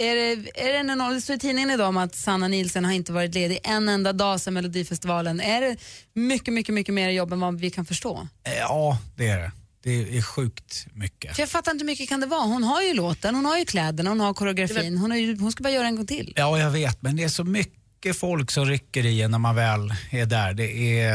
[0.00, 2.84] Är det, är det en enorm, det står i tidningen idag om att Sanna Nielsen
[2.84, 5.40] har inte varit ledig en enda dag sedan Melodifestivalen.
[5.40, 5.76] Är det
[6.14, 8.28] mycket, mycket, mycket mer jobb än vad vi kan förstå?
[8.46, 9.52] Eh, ja, det är det.
[9.82, 11.34] Det är sjukt mycket.
[11.34, 12.40] För jag fattar inte hur mycket kan det vara.
[12.40, 14.98] Hon har ju låten, hon har ju kläderna, hon har koreografin.
[14.98, 16.32] Hon, har ju, hon ska bara göra en gång till.
[16.36, 19.54] Ja, jag vet, men det är så mycket folk som rycker i en när man
[19.54, 20.54] väl är där.
[20.54, 21.12] Det är,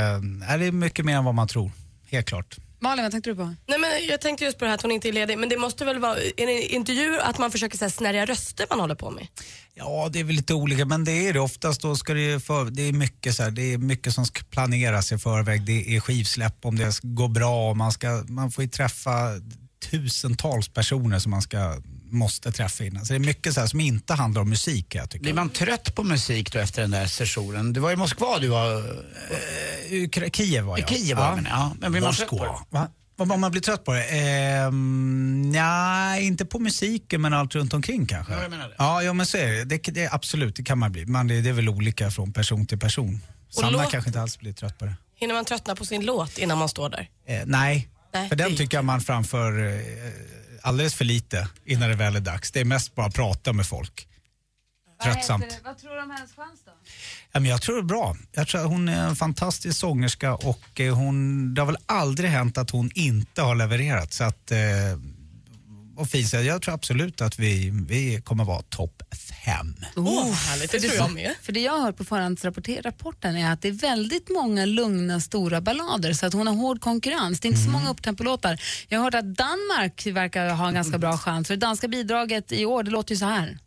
[0.47, 1.71] är det mycket mer än vad man tror.
[2.11, 2.57] Helt klart.
[2.79, 3.55] Malin, vad tänkte du på?
[3.67, 5.57] Nej, men jag tänkte just på det här att hon inte är ledig, men det
[5.57, 8.95] måste väl vara är det intervjuer att man försöker så här, snärja röster man håller
[8.95, 9.27] på med?
[9.73, 11.39] Ja, det är väl lite olika, men det är det.
[11.39, 14.43] Oftast då ska det för, det är mycket så här, det är mycket som ska
[14.43, 15.65] planeras i förväg.
[15.65, 17.73] Det är skivsläpp om det ska gå bra.
[17.73, 19.11] Man, ska, man får ju träffa
[19.91, 23.05] tusentals personer som man ska, måste träffa innan.
[23.05, 25.23] Så det är mycket så här som inte handlar om musik jag tycker.
[25.23, 27.73] Blir man trött på musik då efter den där sessionen?
[27.73, 28.77] Du var i Moskva du var...
[28.77, 30.89] Eh, Kiev var I jag.
[30.89, 31.75] Kiev var jag, men, ja.
[31.79, 32.77] Men blir man trött på det?
[32.77, 32.87] Va?
[33.17, 34.03] Vad om man blir trött på det?
[34.03, 38.33] Ehm, nej, inte på musiken men allt runt omkring kanske.
[38.33, 38.75] Ja, jag menar det.
[38.77, 39.63] Ja, ja men så är det.
[39.63, 41.05] det, det absolut, det kan man bli.
[41.05, 43.21] Men det, det är väl olika från person till person.
[43.49, 44.95] Sanna låt- kanske inte alls blir trött på det.
[45.19, 47.09] Hinner man tröttna på sin låt innan man står där?
[47.27, 49.79] Eh, nej, Nej, för den det- tycker jag man framför eh,
[50.65, 52.51] alldeles för lite innan det väl är dags.
[52.51, 54.07] Det är mest bara att prata med folk.
[55.03, 55.61] Tröttsamt.
[55.63, 57.45] Vad tror du om hennes chans då?
[57.45, 58.15] Jag tror det är bra.
[58.31, 62.29] Jag tror att hon är en fantastisk sångerska och eh, hon, det har väl aldrig
[62.29, 64.13] hänt att hon inte har levererat.
[64.13, 64.57] Så att, eh,
[65.97, 69.03] och Fisa, jag tror absolut att vi, vi kommer vara topp
[69.45, 69.75] fem.
[69.95, 70.71] Åh, härligt.
[70.71, 71.33] Det för, tror jag med.
[71.41, 75.61] för det jag har hört på förhandsrapporten är att det är väldigt många lugna, stora
[75.61, 77.39] ballader så att hon har hård konkurrens.
[77.39, 78.61] Det är inte så många upptempolåtar.
[78.87, 81.47] Jag har hört att Danmark verkar ha en ganska bra chans.
[81.47, 83.57] För det danska bidraget i år, det låter ju så här.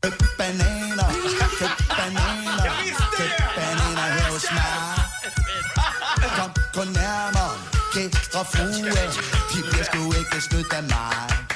[6.37, 7.51] Kom, gå nærmere,
[7.95, 8.93] gæstre frue,
[9.93, 11.48] de ikke snydt af mig.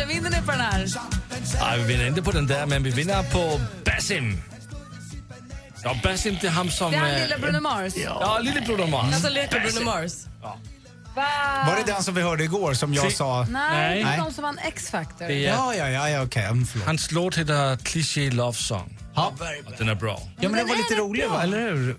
[0.00, 0.86] Danska, vinner ni på den här?
[1.60, 4.42] Nej, vi vinner inte på den där, men vi vinner på Basim.
[5.84, 6.90] Ja, Basim det är han som...
[6.90, 7.92] Det är han eh, lilla Bruno Mars.
[7.96, 9.14] Ja, lille Bruno Mars.
[9.14, 10.12] Alltså leker Bruno Mars.
[10.42, 10.56] Va?
[11.66, 13.46] Var det den som vi hörde igår som jag Si- sa?
[13.50, 14.18] Nej, Nej.
[14.18, 15.24] de som vann X-Factor.
[15.30, 16.44] Är, Ja, ja, ja, ja okej.
[16.72, 16.86] Förlåt.
[16.86, 18.98] hans låt heter Cliché Love Song.
[19.14, 19.32] Ja.
[19.78, 20.20] Den är bra.
[20.40, 21.96] ja, men den var den lite är rolig va, eller hur?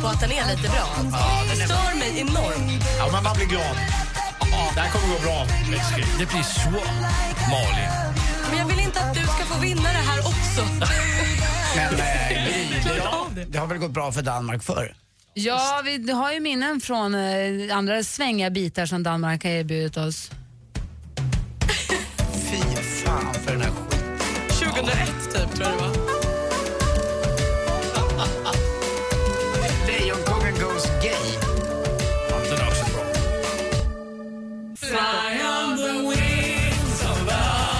[0.00, 0.86] På att den är lite bra.
[1.50, 2.84] Det stör mig enormt.
[2.98, 3.76] Ja, men man blir glad.
[4.74, 5.46] Det här kommer gå bra.
[6.18, 6.94] Det blir svårt,
[7.50, 7.90] Malin.
[8.50, 10.62] Men jag vill inte att du ska få vinna det här också.
[11.76, 14.94] Men eh, vi, det, det har väl gått bra för Danmark förr?
[15.34, 20.30] Ja, vi har ju minnen från eh, andra svängiga bitar som Danmark har erbjudit oss.
[22.50, 22.56] Fy
[23.04, 23.98] fan för den här skiten.
[24.48, 24.98] 2001
[25.34, 25.99] typ tror jag det var.
[34.90, 37.70] fly on the wings of love.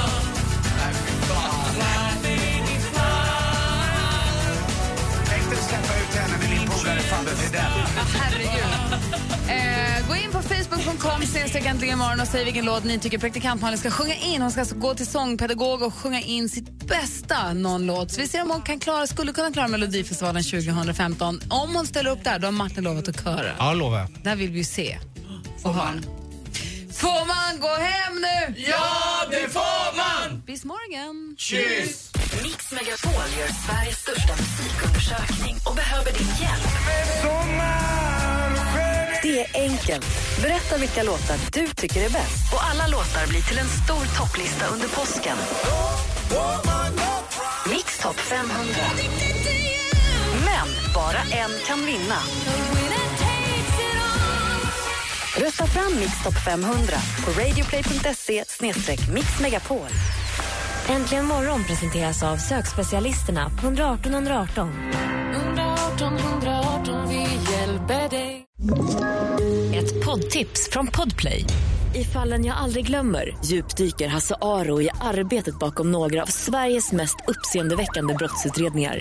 [5.28, 7.72] Tänk dig släppa ut henne med din polare Fabbe Fridell.
[9.48, 11.64] Ja, gå in på facebook.com snedstreck
[12.20, 14.42] och säg vilken låt ni tycker praktikantmannen ska sjunga in.
[14.42, 18.10] Hon ska alltså gå till sångpedagog och sjunga in sitt bästa någon låt.
[18.10, 21.40] Så vi ser om hon kan klara, skulle kunna klara Melodifestivalen 2015.
[21.48, 23.52] Om hon ställer upp där, då har Martin lovat att köra.
[23.58, 24.08] Ja, lovar jag.
[24.22, 24.98] Det vill vi ju se
[25.62, 26.19] och höra.
[27.00, 28.54] Får man gå hem nu?
[28.60, 30.42] Ja, det får man!
[30.46, 31.36] Bis morgon.
[31.38, 32.10] Tschüss!
[32.42, 36.70] Mix Megapol gör Sveriges största musikundersökning och behöver din hjälp.
[39.22, 40.06] Det är enkelt.
[40.42, 42.52] Berätta vilka låtar du tycker är bäst.
[42.52, 45.36] Och alla låtar blir till en stor topplista under påsken.
[47.70, 48.74] Mix topp 500.
[50.44, 52.16] Men bara en kan vinna.
[55.40, 56.78] Rösta fram Mix topp 500
[57.24, 58.44] på radioplay.se
[59.12, 59.88] mixmegapol.
[60.88, 64.70] Äntligen morgon presenteras av sökspecialisterna på 118 118.
[65.32, 67.20] 118 118, vi
[67.52, 68.46] hjälper dig.
[69.74, 71.44] Ett poddtips från Podplay.
[71.94, 77.16] I fallen jag aldrig glömmer djupdyker Hasse Aro i arbetet bakom några av Sveriges mest
[77.26, 79.00] uppseendeväckande brottsutredningar.